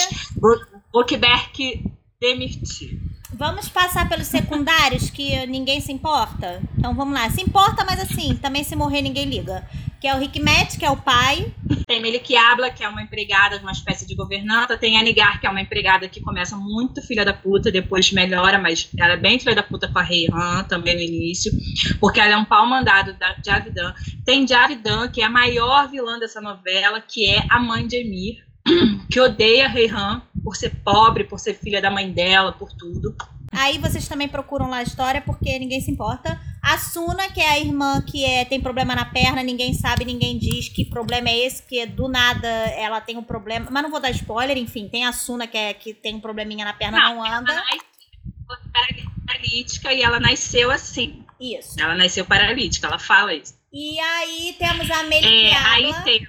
[0.92, 1.84] Bookberg
[2.20, 3.00] Demirti.
[3.32, 6.62] Vamos passar pelos secundários que ninguém se importa?
[6.78, 7.30] Então vamos lá.
[7.30, 9.66] Se importa, mas assim, também se morrer ninguém liga.
[10.00, 11.54] Que é o Rick Matt, que é o pai.
[11.86, 14.78] Tem Melik Abla, que é uma empregada, uma espécie de governanta.
[14.78, 18.58] Tem a Nigar, que é uma empregada que começa muito filha da puta, depois melhora,
[18.58, 21.52] mas ela é bem filha da puta com a Reihan também no início,
[22.00, 23.94] porque ela é um pau mandado da Javidan.
[24.26, 28.46] Tem Javidan, que é a maior vilã dessa novela, que é a mãe de Emir,
[29.12, 33.16] que odeia a Reihan por ser pobre, por ser filha da mãe dela, por tudo.
[33.52, 36.40] Aí vocês também procuram lá a história, porque ninguém se importa.
[36.62, 40.38] A Suna, que é a irmã que é, tem problema na perna, ninguém sabe, ninguém
[40.38, 43.68] diz que problema é esse, que do nada ela tem um problema.
[43.72, 46.66] Mas não vou dar spoiler, enfim, tem a Suna que, é, que tem um probleminha
[46.66, 47.52] na perna, não, anda.
[47.52, 51.24] Ela nasceu paralítica e ela nasceu assim.
[51.40, 51.80] Isso.
[51.80, 53.58] Ela nasceu paralítica, ela fala isso.
[53.72, 56.28] E aí temos a É, Meliquiabla, aí tem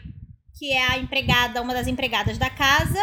[0.60, 3.00] que é a empregada, uma das empregadas da casa.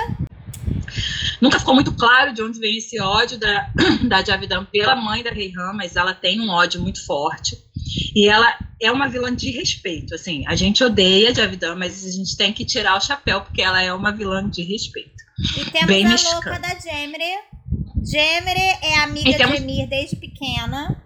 [1.41, 3.69] Nunca ficou muito claro de onde vem esse ódio da,
[4.07, 7.57] da Javidan pela mãe da Reihan, mas ela tem um ódio muito forte.
[8.15, 10.15] E ela é uma vilã de respeito.
[10.15, 13.61] Assim, a gente odeia a Javidan, mas a gente tem que tirar o chapéu, porque
[13.61, 15.15] ela é uma vilã de respeito.
[15.57, 16.35] E temos Bem a mexicana.
[16.35, 17.23] louca da Jemre.
[18.03, 21.01] Jemre é amiga temos- de Emir desde pequena.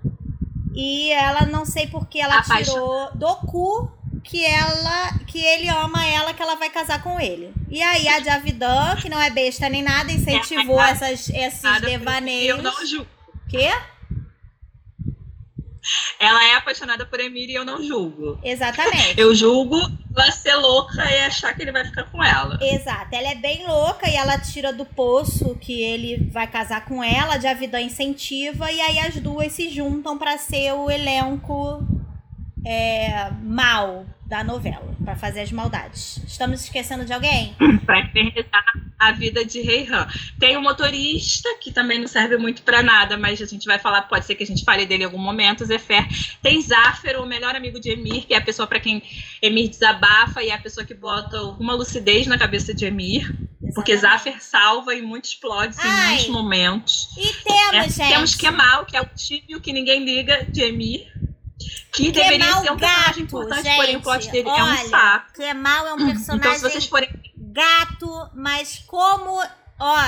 [0.73, 3.91] E ela não sei porque ela tirou do cu
[4.31, 7.53] que ela que ele ama ela, que ela vai casar com ele.
[7.69, 11.85] E aí a Javidan, que não é besta nem nada, incentivou É, essas, esses Nada,
[11.85, 12.57] devaneios.
[12.57, 13.07] Eu não julgo.
[13.49, 13.69] Quê?
[16.17, 18.39] Ela é apaixonada por Emília e eu não julgo.
[18.41, 19.19] Exatamente.
[19.19, 19.77] Eu julgo
[20.15, 22.57] ela ser louca e achar que ele vai ficar com ela.
[22.61, 27.03] Exato, ela é bem louca e ela tira do poço que ele vai casar com
[27.03, 31.85] ela, a Javidan incentiva, e aí as duas se juntam pra ser o elenco
[32.65, 36.21] é, mal da novela, pra fazer as maldades.
[36.25, 37.53] Estamos esquecendo de alguém?
[37.85, 38.63] Pra infernizar
[38.97, 40.07] a vida de Rei Han.
[40.39, 44.03] Tem o motorista, que também não serve muito pra nada, mas a gente vai falar,
[44.03, 46.07] pode ser que a gente fale dele em algum momento, Zefer.
[46.41, 49.03] Tem Záfero, o melhor amigo de Emir, que é a pessoa pra quem
[49.41, 53.35] Emir desabafa e é a pessoa que bota alguma lucidez na cabeça de Emir.
[53.75, 54.23] Porque Exatamente.
[54.35, 57.09] Zafer salva e muitos plots em muitos momentos.
[57.17, 58.13] E temos, É, gente.
[58.13, 61.11] temos Kemal, que é o tio que ninguém liga de Emir.
[61.93, 63.75] Que Kemal deveria ser um personagem gato, importante, gente.
[63.75, 65.33] porém o plot dele é um Olha, saco.
[65.33, 67.09] Kemal é um Então, personagem se vocês forem.
[67.37, 69.41] gato, mas como,
[69.79, 69.99] ó,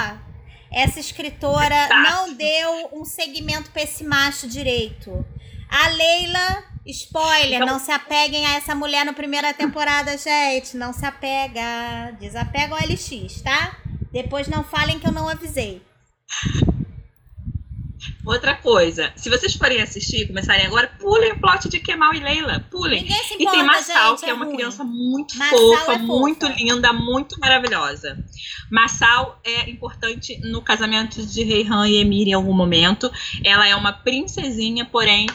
[0.71, 1.93] essa escritora Exato.
[2.01, 5.25] não deu um segmento pra esse macho direito.
[5.69, 10.77] A Leila, spoiler, Então- não se apeguem a essa mulher na primeira temporada, gente.
[10.77, 12.15] Não se apega.
[12.19, 13.75] Desapega o LX, tá?
[14.11, 15.81] Depois não falem que eu não avisei.
[18.25, 22.65] Outra coisa, se vocês forem assistir, começarem agora, pulem o plot de Kemal e Leila.
[22.71, 23.05] Pulem.
[23.05, 24.55] Se E importa, tem Massal, gente, que é uma ruim.
[24.55, 28.17] criança muito Massal fofa, é muito linda, muito maravilhosa.
[28.71, 33.11] Massal é importante no casamento de Reihan e Emir em algum momento.
[33.43, 35.27] Ela é uma princesinha, porém,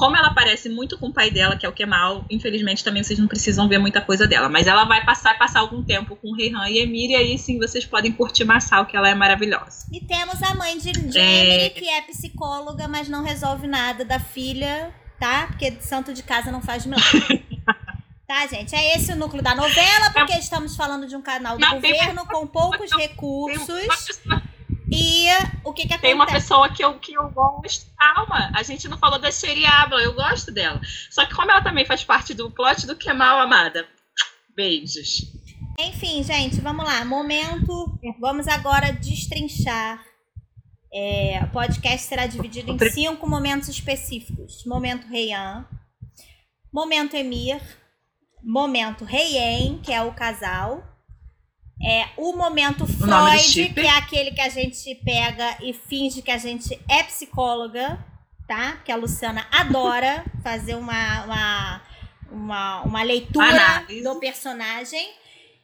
[0.00, 3.18] como ela parece muito com o pai dela, que é o Kemal, infelizmente também vocês
[3.18, 4.48] não precisam ver muita coisa dela.
[4.48, 7.84] Mas ela vai passar, passar algum tempo com Reihan e Emir, e aí sim vocês
[7.84, 9.86] podem curtir Massal, que ela é maravilhosa.
[9.92, 11.18] E temos a mãe de Jamie,
[11.66, 11.68] É.
[11.68, 15.48] que é psicóloga, mas não resolve nada da filha, tá?
[15.48, 17.44] Porque santo de casa não faz milagre.
[18.26, 18.74] tá, gente?
[18.74, 21.92] É esse o núcleo da novela, porque estamos falando de um canal do Não, tem
[21.92, 23.66] governo com poucos Tem recursos.
[23.68, 24.42] pessoa-
[24.92, 25.26] E
[25.64, 26.48] o que que Tem uma acontece?
[26.48, 27.86] pessoa que eu, que eu gosto.
[27.96, 30.80] Calma, a gente não falou da Seriabla, eu gosto dela.
[31.10, 33.86] Só que como ela também faz parte do plot do Kemal Amada.
[34.54, 35.22] Beijos.
[35.78, 37.04] Enfim, gente, vamos lá.
[37.04, 37.98] Momento.
[38.20, 40.04] Vamos agora destrinchar.
[40.92, 45.64] É, o podcast será dividido em cinco momentos específicos: momento Reian,
[46.72, 47.60] momento Emir,
[48.42, 50.82] momento Reien, que é o casal,
[51.82, 56.36] é o momento Freud, que é aquele que a gente pega e finge que a
[56.36, 57.98] gente é psicóloga,
[58.46, 58.76] tá?
[58.84, 61.82] Que a Luciana adora fazer uma, uma,
[62.30, 64.02] uma, uma leitura Análise.
[64.02, 65.14] do personagem.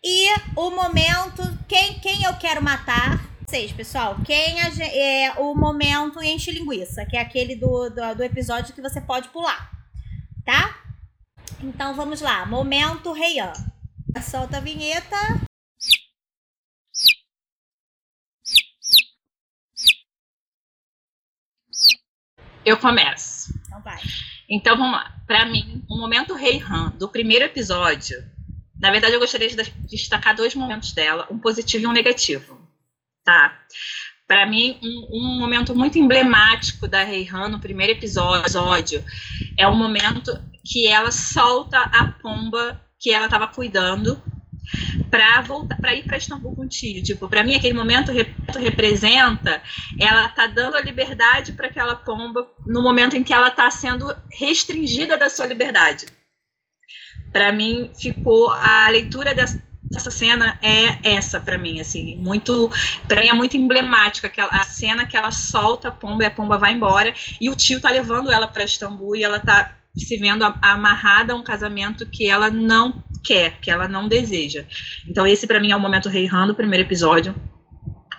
[0.02, 3.20] E o momento, quem, quem eu quero matar.
[3.46, 8.22] Vocês, pessoal, quem a é o momento enche linguiça, que é aquele do, do, do
[8.24, 9.70] episódio que você pode pular,
[10.44, 10.80] tá?
[11.62, 13.52] Então vamos lá, momento Reian.
[14.20, 15.46] Solta a vinheta.
[22.66, 23.54] Eu começo.
[23.64, 24.00] Então vai.
[24.50, 25.14] Então vamos lá.
[25.24, 28.24] Pra mim, o momento Rei Han do primeiro episódio.
[28.80, 32.60] Na verdade, eu gostaria de destacar dois momentos dela, um positivo e um negativo.
[33.24, 33.56] Tá?
[34.26, 39.04] Pra mim, um, um momento muito emblemático da Rei Han no primeiro episódio
[39.56, 44.20] é o momento que ela solta a pomba que ela estava cuidando
[45.10, 47.02] para voltar para ir para Istambul com o tio.
[47.02, 49.62] Tipo, para mim aquele momento rep- representa
[49.98, 54.14] ela tá dando a liberdade para aquela pomba no momento em que ela tá sendo
[54.30, 56.06] restringida da sua liberdade.
[57.32, 62.68] Para mim ficou a leitura dessa essa cena é essa para mim assim muito
[63.06, 66.30] para mim é muito emblemática aquela a cena que ela solta a pomba e a
[66.30, 70.16] pomba vai embora e o tio tá levando ela para Istambul e ela tá se
[70.16, 74.64] vendo amarrada a um casamento que ela não quer, que ela não deseja.
[75.08, 77.34] Então esse para mim é o momento Rei Han do primeiro episódio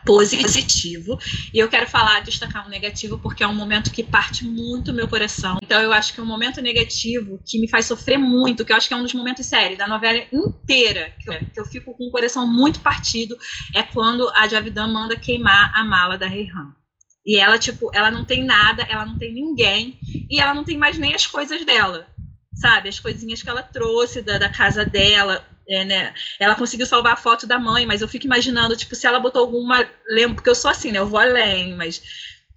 [0.08, 1.20] positivo.
[1.54, 5.06] E eu quero falar, destacar um negativo, porque é um momento que parte muito meu
[5.08, 5.58] coração.
[5.62, 8.88] Então eu acho que um momento negativo que me faz sofrer muito, que eu acho
[8.88, 12.06] que é um dos momentos sérios da novela inteira, que eu, que eu fico com
[12.06, 13.38] o coração muito partido,
[13.76, 16.74] é quando a Javidan manda queimar a mala da Reihan.
[17.26, 20.00] E ela, tipo, ela não tem nada, ela não tem ninguém,
[20.32, 22.08] e ela não tem mais nem as coisas dela.
[22.60, 26.14] Sabe, as coisinhas que ela trouxe da, da casa dela, é, né?
[26.40, 29.42] Ela conseguiu salvar a foto da mãe, mas eu fico imaginando, tipo, se ela botou
[29.44, 29.88] alguma.
[30.10, 30.98] lem- Porque eu sou assim, né?
[31.00, 32.02] Eu vou além, mas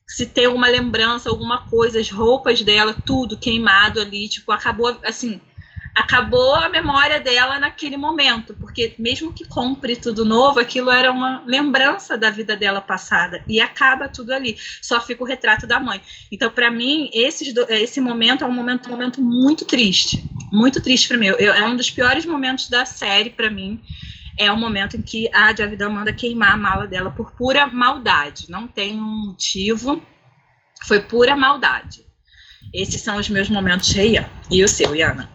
[0.09, 5.41] se tem alguma lembrança, alguma coisa, as roupas dela, tudo queimado ali, tipo, acabou assim.
[5.94, 11.42] Acabou a memória dela naquele momento, porque mesmo que compre tudo novo, aquilo era uma
[11.46, 14.57] lembrança da vida dela passada e acaba tudo ali.
[14.81, 16.00] Só fica o retrato da mãe.
[16.31, 20.22] Então, para mim, esses do- esse momento é um momento, um momento muito triste
[20.53, 21.26] muito triste para mim.
[21.26, 23.81] Eu, é um dos piores momentos da série para mim.
[24.37, 28.46] É o momento em que a Javidão manda queimar a mala dela por pura maldade.
[28.48, 30.03] Não tem um motivo.
[30.87, 32.05] Foi pura maldade.
[32.72, 34.29] Esses são os meus momentos Reian.
[34.50, 35.31] E o seu, Iana?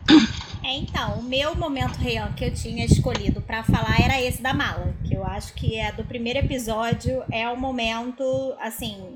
[0.75, 4.93] Então, o meu momento Reian que eu tinha escolhido para falar era esse da mala.
[5.05, 7.23] Que eu acho que é do primeiro episódio.
[7.31, 8.23] É o momento,
[8.59, 9.15] assim,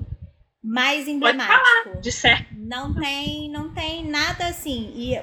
[0.63, 1.99] mais emblemático.
[2.01, 2.55] de certo.
[2.55, 4.93] Não tem, não tem nada assim.
[4.95, 5.21] E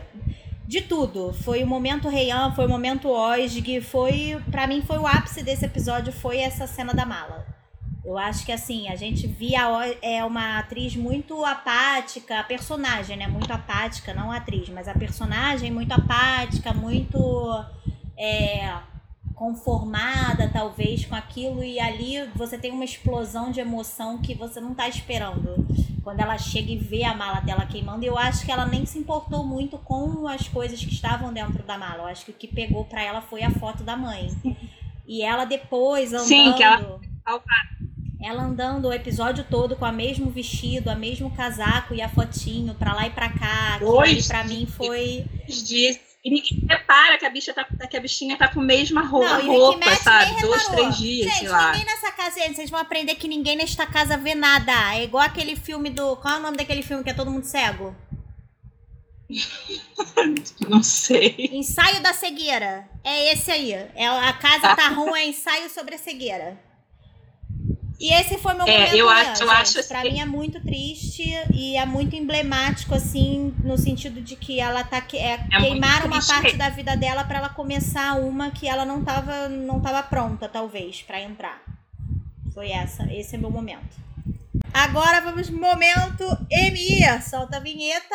[0.66, 1.32] de tudo.
[1.32, 5.64] Foi o momento Reian, foi o momento Osg, foi, para mim foi o ápice desse
[5.64, 7.46] episódio foi essa cena da mala.
[8.06, 9.62] Eu acho que assim, a gente via
[10.00, 14.94] é uma atriz muito apática, a personagem, né, muito apática, não a atriz, mas a
[14.94, 17.64] personagem muito apática, muito
[18.16, 18.72] é,
[19.34, 21.64] conformada talvez com aquilo.
[21.64, 25.66] E ali você tem uma explosão de emoção que você não está esperando.
[26.04, 28.96] Quando ela chega e vê a mala dela queimando eu acho que ela nem se
[28.96, 32.04] importou muito com as coisas que estavam dentro da mala.
[32.04, 34.30] Eu acho que o que pegou para ela foi a foto da mãe.
[35.08, 37.00] E ela depois andando Sim, que ela...
[38.26, 42.74] ela andando o episódio todo com o mesmo vestido, o mesmo casaco e a fotinho
[42.74, 43.78] pra lá e pra cá.
[43.78, 45.24] Que pra mim foi.
[45.48, 49.00] Dias e ninguém repara que a bicha tá, que a bichinha tá com a mesma
[49.02, 50.40] roupa, não, roupa sabe?
[50.40, 51.70] Dois, três dias, gente, sei lá.
[51.70, 54.72] ninguém nessa casa, vocês vão aprender que ninguém nesta casa vê nada.
[54.96, 56.16] É igual aquele filme do.
[56.16, 57.94] Qual é o nome daquele filme que é todo mundo cego?
[60.68, 61.36] Não sei.
[61.52, 62.88] Ensaio da cegueira.
[63.04, 63.72] É esse aí.
[63.72, 66.60] É, a casa tá ruim, é ensaio sobre a cegueira.
[67.98, 68.94] E esse foi meu é, momento.
[68.94, 69.88] Eu acho, eu acho assim...
[69.88, 74.84] Pra mim é muito triste e é muito emblemático, assim, no sentido de que ela
[74.84, 78.68] tá que, é, é queimar uma parte da vida dela para ela começar uma que
[78.68, 81.62] ela não tava, não tava pronta, talvez, para entrar.
[82.52, 83.96] Foi essa, esse é meu momento.
[84.72, 87.22] Agora vamos pro momento Emir.
[87.22, 88.14] Solta a vinheta.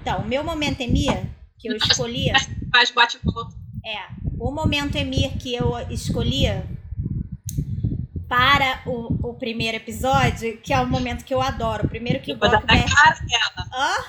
[0.00, 1.33] Então, o meu momento Emir
[1.64, 2.34] que eu escolhia.
[2.70, 3.18] Faz bate
[3.84, 3.98] É.
[4.38, 6.66] O momento Emir que eu escolhia
[8.28, 11.88] para o, o primeiro episódio, que é o momento que eu adoro.
[11.88, 13.68] Primeiro que eu o vou dar a cara dela.
[13.72, 14.04] Hã?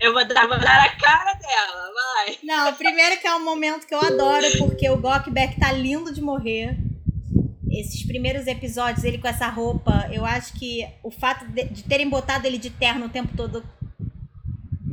[0.00, 2.38] Eu vou dar, vou dar a cara dela, vai.
[2.42, 6.20] Não, primeiro que é um momento que eu adoro, porque o Gokback tá lindo de
[6.20, 6.76] morrer.
[7.70, 12.08] Esses primeiros episódios, ele com essa roupa, eu acho que o fato de, de terem
[12.08, 13.64] botado ele de terno o tempo todo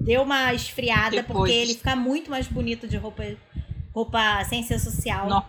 [0.09, 1.37] deu uma esfriada, Depois.
[1.37, 3.23] porque ele fica muito mais bonito de roupa,
[3.93, 5.29] roupa sem ser social.
[5.29, 5.45] Não,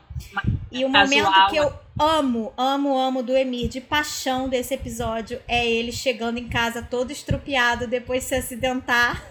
[0.71, 5.67] e o momento que eu amo, amo, amo do Emir, de paixão desse episódio, é
[5.67, 9.25] ele chegando em casa todo estrupiado depois de se acidentar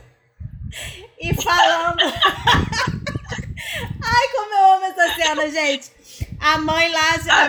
[1.22, 2.02] e falando.
[4.02, 5.92] Ai, como eu amo essa cena, gente.
[6.40, 7.44] A mãe lá já.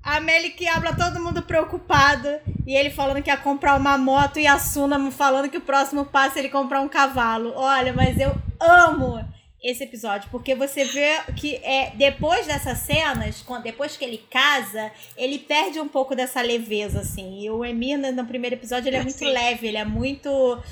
[0.00, 2.28] A Meli que habla todo mundo preocupado.
[2.66, 6.04] E ele falando que ia comprar uma moto e a Suna falando que o próximo
[6.04, 7.52] passo é ele comprar um cavalo.
[7.54, 9.22] Olha, mas eu amo
[9.62, 15.38] esse episódio, porque você vê que é depois dessas cenas, depois que ele casa, ele
[15.38, 17.40] perde um pouco dessa leveza, assim.
[17.40, 20.62] E o Emir, no primeiro episódio, ele é muito leve, ele é muito,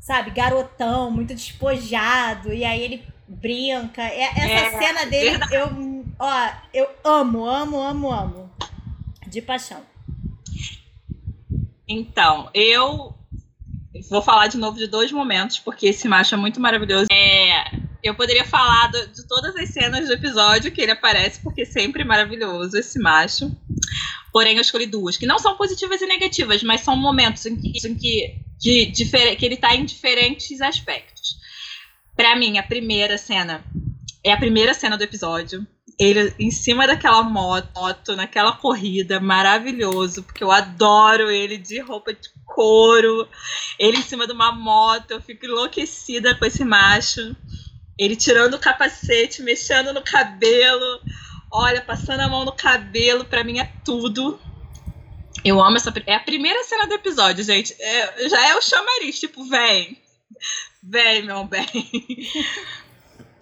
[0.00, 2.52] sabe, garotão, muito despojado.
[2.52, 4.02] E aí ele brinca.
[4.02, 5.54] Essa é, cena dele, verdade.
[5.54, 8.50] eu, ó, eu amo, amo, amo, amo.
[9.26, 9.82] De paixão.
[11.88, 13.14] Então, eu
[14.08, 17.06] vou falar de novo de dois momentos, porque esse macho é muito maravilhoso.
[17.10, 17.70] É,
[18.02, 22.02] eu poderia falar do, de todas as cenas do episódio que ele aparece, porque sempre
[22.02, 23.50] é maravilhoso esse macho.
[24.32, 27.88] Porém, eu escolhi duas, que não são positivas e negativas, mas são momentos em que,
[27.88, 31.36] em que, de, que ele está em diferentes aspectos.
[32.14, 33.64] Para mim, a primeira cena
[34.22, 35.66] é a primeira cena do episódio
[35.98, 42.28] ele em cima daquela moto, naquela corrida, maravilhoso, porque eu adoro ele de roupa de
[42.44, 43.28] couro,
[43.78, 47.34] ele em cima de uma moto, eu fico enlouquecida com esse macho.
[47.98, 51.00] Ele tirando o capacete, mexendo no cabelo,
[51.50, 54.38] olha, passando a mão no cabelo, para mim é tudo.
[55.42, 55.92] Eu amo essa.
[56.06, 57.74] É a primeira cena do episódio, gente.
[57.80, 59.98] É, já é o chamariz, tipo, vem.
[60.82, 61.66] Vem, meu bem.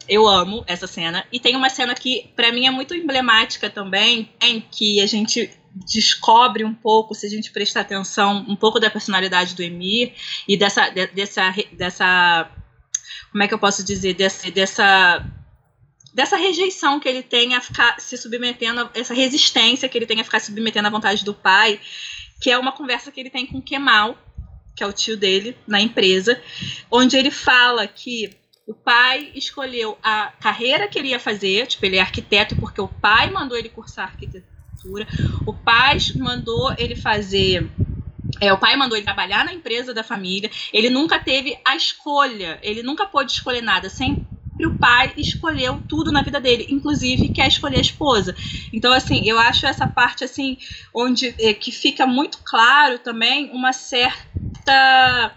[0.09, 1.27] Eu amo essa cena.
[1.33, 5.51] E tem uma cena que, para mim, é muito emblemática também, em que a gente
[5.75, 10.13] descobre um pouco, se a gente prestar atenção, um pouco da personalidade do Emir
[10.47, 10.89] e dessa.
[10.91, 12.51] De, dessa, dessa
[13.33, 14.15] como é que eu posso dizer?
[14.15, 15.27] Dessa, dessa
[16.15, 20.25] dessa rejeição que ele tem a ficar se submetendo, essa resistência que ele tem a
[20.25, 21.81] ficar submetendo à vontade do pai,
[22.41, 24.17] que é uma conversa que ele tem com Kemal,
[24.77, 26.41] que é o tio dele, na empresa,
[26.89, 28.31] onde ele fala que
[28.67, 32.89] o pai escolheu a carreira que ele ia fazer, tipo, ele é arquiteto porque o
[32.89, 35.07] pai mandou ele cursar arquitetura.
[35.47, 37.71] O pai mandou ele fazer
[38.41, 40.51] é, o pai mandou ele trabalhar na empresa da família.
[40.73, 42.59] Ele nunca teve a escolha.
[42.63, 43.89] Ele nunca pôde escolher nada.
[43.89, 44.27] Sempre
[44.61, 48.37] o pai escolheu tudo na vida dele, inclusive quer escolher a esposa.
[48.73, 50.57] Então, assim, eu acho essa parte assim,
[50.93, 55.35] onde é, que fica muito claro também uma certa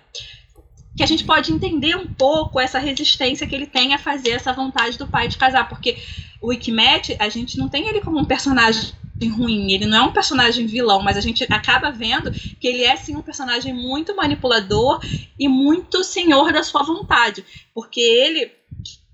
[0.97, 4.51] que a gente pode entender um pouco essa resistência que ele tem a fazer essa
[4.51, 5.95] vontade do pai de casar, porque
[6.41, 8.91] o Wikimet, a gente não tem ele como um personagem
[9.31, 12.95] ruim, ele não é um personagem vilão, mas a gente acaba vendo que ele é
[12.95, 14.99] sim um personagem muito manipulador
[15.39, 18.51] e muito senhor da sua vontade, porque ele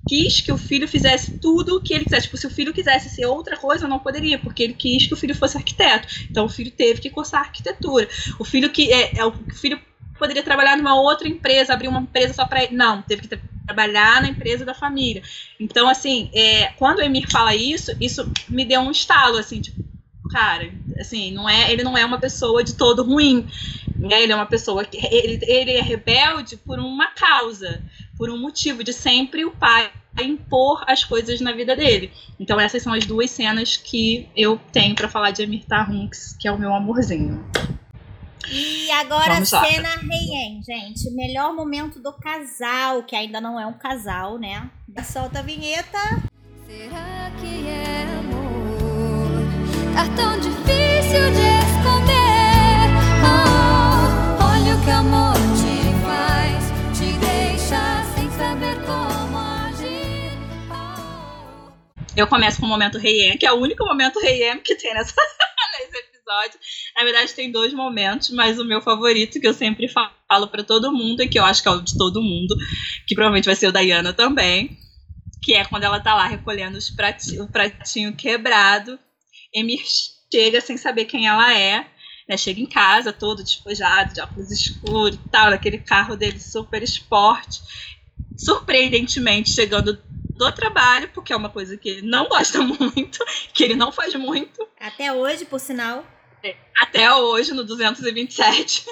[0.07, 2.27] quis que o filho fizesse tudo o que ele quisesse.
[2.27, 5.17] Tipo, se o filho quisesse ser outra coisa, não poderia, porque ele quis que o
[5.17, 6.07] filho fosse arquiteto.
[6.29, 8.07] Então o filho teve que cursar arquitetura.
[8.37, 9.79] O filho que é, é o filho
[10.17, 12.75] poderia trabalhar numa outra empresa, abrir uma empresa só para ele.
[12.75, 15.21] Não, teve que trabalhar na empresa da família.
[15.59, 19.83] Então, assim, é, quando o Emir fala isso, isso me deu um estalo, assim, tipo,
[20.29, 23.47] cara, assim, não é, ele não é uma pessoa de todo ruim.
[23.95, 24.23] Né?
[24.23, 27.81] Ele é uma pessoa que ele, ele é rebelde por uma causa,
[28.17, 29.91] por um motivo de sempre o pai
[30.21, 32.11] impor as coisas na vida dele.
[32.39, 36.47] Então essas são as duas cenas que eu tenho para falar de Emir Tarhunks, que
[36.47, 37.43] é o meu amorzinho.
[38.49, 41.09] E agora a cena Reien, gente.
[41.11, 44.69] Melhor momento do casal, que ainda não é um casal, né?
[45.05, 45.99] Solta a vinheta.
[46.67, 49.43] Será que é amor?
[49.95, 52.89] Tá tão difícil de esconder.
[53.23, 60.37] Oh, olha o que amor te faz, te deixa sem saber como agir.
[60.69, 61.71] Oh.
[62.15, 65.13] Eu começo com o momento Reien, que é o único momento Reien que tem nessa,
[66.23, 66.59] episódio.
[66.95, 70.91] Na verdade, tem dois momentos, mas o meu favorito, que eu sempre falo para todo
[70.91, 72.55] mundo, e que eu acho que é o de todo mundo,
[73.05, 74.77] que provavelmente vai ser o da Iana também,
[75.41, 78.97] que é quando ela tá lá recolhendo os pratinho, o pratinho quebrado.
[79.53, 79.83] Emir
[80.33, 81.85] chega sem saber quem ela é,
[82.27, 82.37] né?
[82.37, 87.61] Chega em casa todo despojado, de óculos escuros e tal, naquele carro dele super esporte.
[88.37, 90.01] Surpreendentemente, chegando
[90.35, 93.23] do trabalho, porque é uma coisa que ele não gosta muito,
[93.53, 94.67] que ele não faz muito.
[94.79, 96.05] Até hoje, por sinal.
[96.43, 98.85] É, até hoje, no 227.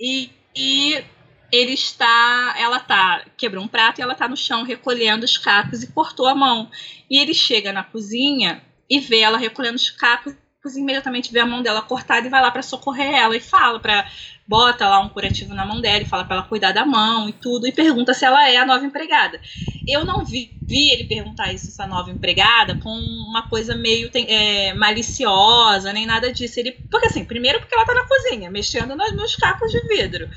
[0.00, 1.04] E, e
[1.52, 2.54] ele está.
[2.58, 3.24] Ela tá.
[3.36, 6.70] Quebrou um prato e ela tá no chão recolhendo os cacos e cortou a mão.
[7.10, 10.34] E ele chega na cozinha e vê ela recolhendo os cacos
[10.74, 14.10] imediatamente vê a mão dela cortada e vai lá para socorrer ela e fala para
[14.46, 17.32] bota lá um curativo na mão dela e fala para ela cuidar da mão e
[17.32, 19.40] tudo e pergunta se ela é a nova empregada.
[19.86, 24.72] Eu não vi, vi ele perguntar isso essa nova empregada com uma coisa meio é,
[24.74, 26.60] maliciosa nem nada disso.
[26.60, 30.28] Ele porque assim, primeiro porque ela tá na cozinha mexendo nos, nos cacos de vidro.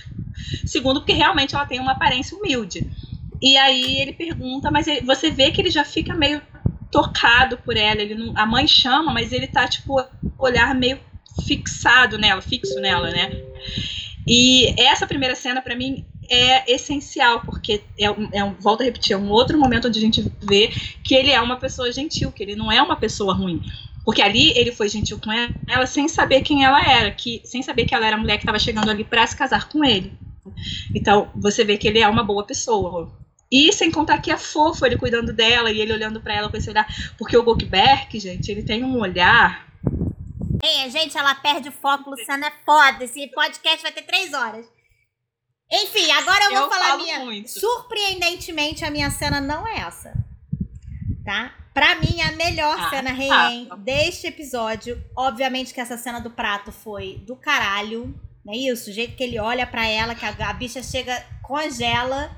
[0.66, 2.90] Segundo porque realmente ela tem uma aparência humilde.
[3.42, 6.42] E aí ele pergunta, mas ele, você vê que ele já fica meio
[6.92, 8.02] tocado por ela.
[8.02, 10.04] Ele não, a mãe chama, mas ele tá, tipo,
[10.38, 11.00] olhar meio
[11.42, 13.32] fixado nela, fixo nela, né?
[14.28, 19.14] E essa primeira cena, para mim, é essencial, porque é, é um, volto a repetir,
[19.14, 20.70] é um outro momento onde a gente vê
[21.04, 23.62] que ele é uma pessoa gentil, que ele não é uma pessoa ruim.
[24.06, 27.86] Porque ali ele foi gentil com ela sem saber quem ela era, que sem saber
[27.86, 30.14] que ela era a mulher que estava chegando ali para se casar com ele.
[30.96, 33.12] Então, você vê que ele é uma boa pessoa.
[33.52, 36.58] E sem contar que é fofo ele cuidando dela e ele olhando para ela com
[36.58, 36.88] esse olhar.
[37.18, 39.68] Porque o Goldberg, gente, ele tem um olhar.
[40.64, 43.04] Ei, gente, ela perde o foco, Luciana é foda.
[43.04, 44.66] Esse podcast vai ter três horas.
[45.72, 47.20] Enfim, agora eu vou eu falar minha.
[47.20, 47.50] Muito.
[47.50, 50.14] Surpreendentemente, a minha cena não é essa.
[51.24, 51.54] Tá?
[51.74, 55.02] Pra mim, a melhor ah, cena reem ah, deste episódio.
[55.16, 58.14] Obviamente que essa cena do prato foi do caralho.
[58.44, 58.90] Não é isso?
[58.90, 62.36] O jeito que ele olha para ela, que a, a bicha chega, congela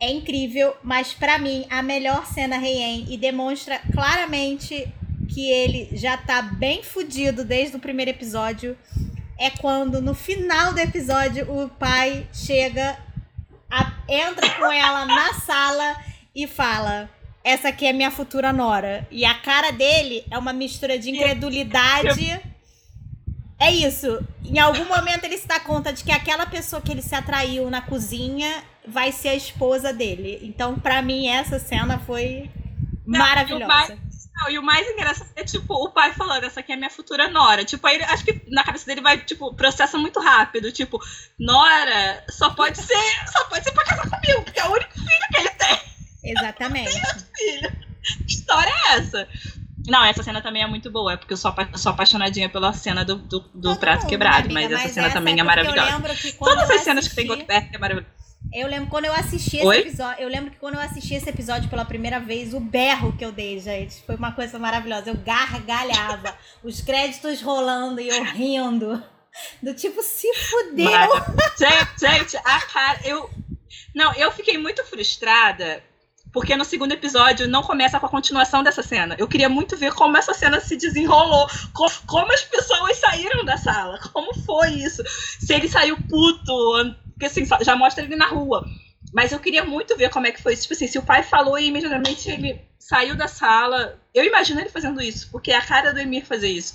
[0.00, 4.92] é incrível, mas para mim a melhor cena Reien e demonstra claramente
[5.36, 8.74] que ele já tá bem fudido desde o primeiro episódio
[9.38, 12.98] é quando no final do episódio o pai chega,
[13.70, 15.94] a, entra com ela na sala
[16.34, 17.10] e fala:
[17.44, 19.06] Essa aqui é minha futura nora.
[19.10, 22.40] E a cara dele é uma mistura de incredulidade.
[23.60, 24.26] É isso.
[24.42, 27.68] Em algum momento ele se dá conta de que aquela pessoa que ele se atraiu
[27.68, 30.40] na cozinha vai ser a esposa dele.
[30.42, 32.50] Então, para mim, essa cena foi
[33.06, 33.98] não, maravilhosa.
[34.44, 36.72] E o, mais, não, e o mais engraçado é, tipo, o pai falando, essa aqui
[36.72, 37.64] é minha futura nora.
[37.64, 40.70] Tipo, aí acho que na cabeça dele vai, tipo, processa muito rápido.
[40.72, 41.00] Tipo,
[41.38, 45.28] nora só pode ser, só pode ser pra casar comigo, porque é o único filho
[45.30, 45.80] que ele tem.
[46.24, 47.00] Exatamente.
[48.26, 49.28] Que história é essa?
[49.86, 53.04] Não, essa cena também é muito boa, é porque eu sou, sou apaixonadinha pela cena
[53.04, 56.02] do, do, do prato quebrado, amiga, mas essa cena também é, é maravilhosa.
[56.38, 57.10] Todas as cenas assisti...
[57.10, 58.15] que tem Goldberg é maravilhosa.
[58.52, 60.22] Eu lembro quando eu assisti esse episódio.
[60.22, 63.32] Eu lembro que quando eu assisti esse episódio pela primeira vez, o berro que eu
[63.32, 65.10] dei, gente, foi uma coisa maravilhosa.
[65.10, 69.02] Eu gargalhava, os créditos rolando e eu rindo.
[69.62, 70.90] Do tipo, se fudeu.
[70.90, 73.00] Mas, gente, gente, a cara.
[73.04, 73.28] Eu.
[73.94, 75.82] Não, eu fiquei muito frustrada
[76.36, 79.16] porque no segundo episódio não começa com a continuação dessa cena.
[79.18, 83.56] Eu queria muito ver como essa cena se desenrolou, como, como as pessoas saíram da
[83.56, 85.02] sala, como foi isso.
[85.40, 88.68] Se ele saiu puto, porque assim, já mostra ele na rua.
[89.12, 90.62] Mas eu queria muito ver como é que foi isso.
[90.62, 93.98] Tipo assim, se o pai falou e imediatamente ele saiu da sala.
[94.14, 96.74] Eu imagino ele fazendo isso, porque é a cara do Emir fazer isso.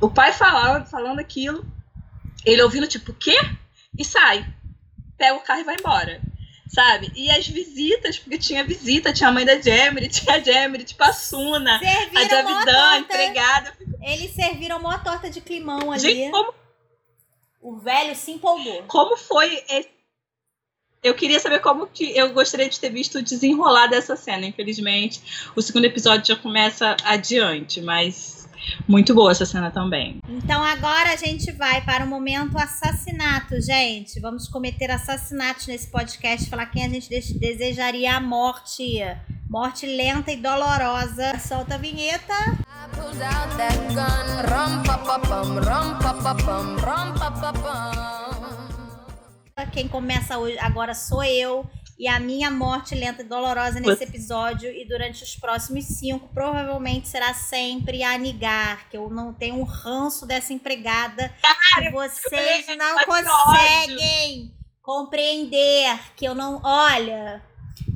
[0.00, 1.64] O pai falando, falando aquilo,
[2.44, 3.38] ele ouvindo, tipo, o quê?
[3.98, 4.46] E sai.
[5.16, 6.20] Pega o carro e vai embora
[6.68, 7.10] sabe?
[7.16, 11.02] E as visitas, porque tinha visita, tinha a mãe da Jamie, tinha a Jamie, tipo
[11.02, 13.72] a Suna, serviram a Javidan, empregada.
[14.02, 16.00] Eles serviram uma torta de climão ali.
[16.00, 16.54] Gente, como...
[17.68, 18.84] O velho se empolgou.
[18.84, 19.90] Como foi esse...
[21.02, 24.46] Eu queria saber como que eu gostaria de ter visto o desenrolar dessa cena.
[24.46, 28.48] Infelizmente, o segundo episódio já começa adiante, mas
[28.88, 30.18] muito boa essa cena também.
[30.30, 34.18] Então agora a gente vai para o momento assassinato, gente.
[34.18, 39.02] Vamos cometer assassinatos nesse podcast, falar quem a gente desejaria a morte.
[39.48, 41.38] Morte lenta e dolorosa.
[41.38, 42.34] Solta a vinheta.
[49.72, 51.64] Quem começa hoje agora sou eu.
[51.98, 57.08] E a minha morte lenta e dolorosa nesse episódio e durante os próximos cinco provavelmente
[57.08, 61.34] será sempre a Nigar, que eu não tenho um ranço dessa empregada
[61.74, 65.98] que vocês não conseguem compreender.
[66.14, 66.60] Que eu não.
[66.62, 67.42] Olha,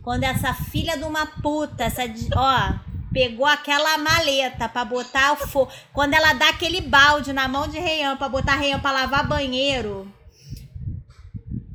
[0.02, 2.02] quando essa filha de uma puta, essa.
[2.34, 2.74] Ó,
[3.12, 5.70] pegou aquela maleta para botar o fogo.
[5.92, 10.12] Quando ela dá aquele balde na mão de Reian para botar Reian para lavar banheiro.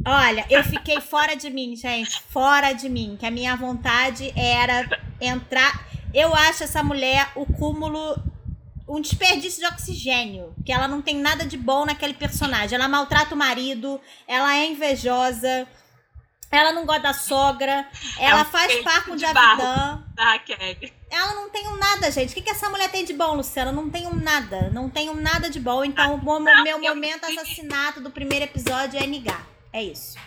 [0.05, 2.21] Olha, eu fiquei fora de mim, gente.
[2.29, 3.15] Fora de mim.
[3.17, 4.89] Que a minha vontade era
[5.21, 5.87] entrar.
[6.13, 8.17] Eu acho essa mulher o cúmulo.
[8.89, 10.53] Um desperdício de oxigênio.
[10.65, 12.75] Que ela não tem nada de bom naquele personagem.
[12.75, 13.99] Ela maltrata o marido.
[14.27, 15.67] Ela é invejosa.
[16.51, 17.87] Ela não gosta da sogra.
[18.19, 20.03] Ela é um faz par com o Javidan.
[21.09, 22.31] Ela não tem um nada, gente.
[22.31, 23.71] O que, que essa mulher tem de bom, Luciana?
[23.71, 24.69] Não tem um nada.
[24.71, 25.83] Não tem um nada de bom.
[25.83, 29.45] Então, o meu momento assassinato do primeiro episódio é negar.
[29.73, 30.17] É isso.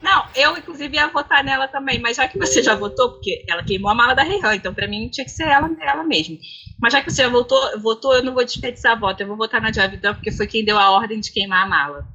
[0.00, 3.64] Não, eu inclusive ia votar nela também, mas já que você já votou, porque ela
[3.64, 6.36] queimou a mala da Rehan, então pra mim tinha que ser ela, ela mesma.
[6.80, 9.36] Mas já que você já votou, votou, eu não vou desperdiçar a voto, eu vou
[9.36, 12.06] votar na Javidan, porque foi quem deu a ordem de queimar a mala.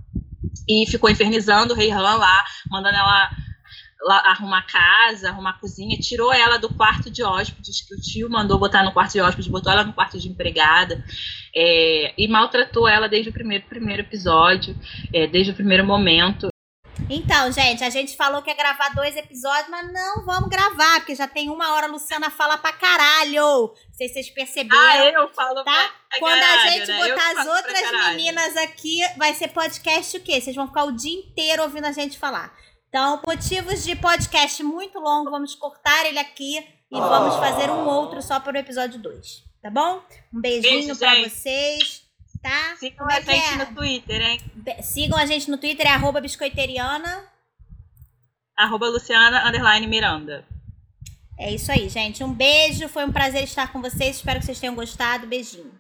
[0.68, 3.30] E ficou infernizando o Reihan lá, mandando ela
[4.04, 8.60] lá, arrumar casa, arrumar cozinha, tirou ela do quarto de hóspedes, que o tio mandou
[8.60, 11.04] botar no quarto de hóspedes, botou ela no quarto de empregada,
[11.56, 14.76] é, e maltratou ela desde o primeiro, primeiro episódio,
[15.14, 16.53] é, desde o primeiro momento.
[17.16, 21.14] Então, gente, a gente falou que ia gravar dois episódios, mas não vamos gravar, porque
[21.14, 23.68] já tem uma hora a Luciana fala pra caralho.
[23.68, 24.80] Não sei se vocês perceberam.
[24.80, 25.92] Ah, eu falo tá?
[26.10, 27.08] pra Quando caralho, a gente né?
[27.08, 30.42] botar as outras meninas aqui, vai ser podcast o quê?
[30.42, 32.52] Vocês vão ficar o dia inteiro ouvindo a gente falar.
[32.90, 37.00] Então, motivos de podcast muito longo, vamos cortar ele aqui e oh.
[37.00, 39.44] vamos fazer um outro só para o episódio 2.
[39.62, 40.02] Tá bom?
[40.34, 41.30] Um beijinho gente.
[41.30, 42.03] vocês
[42.44, 42.76] tá?
[42.76, 43.56] Sigam é a gente é?
[43.56, 44.40] no Twitter, hein?
[44.84, 47.26] Sigam a gente no Twitter, é arroba biscoiteriana.
[48.56, 50.46] Arroba Luciana, underline Miranda.
[51.40, 52.24] É isso aí, gente.
[52.24, 54.18] Um beijo, foi um prazer estar com vocês.
[54.18, 55.26] Espero que vocês tenham gostado.
[55.26, 55.72] Beijinho.